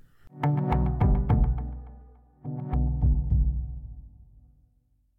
thank 0.43 1.01
you 1.01 1.04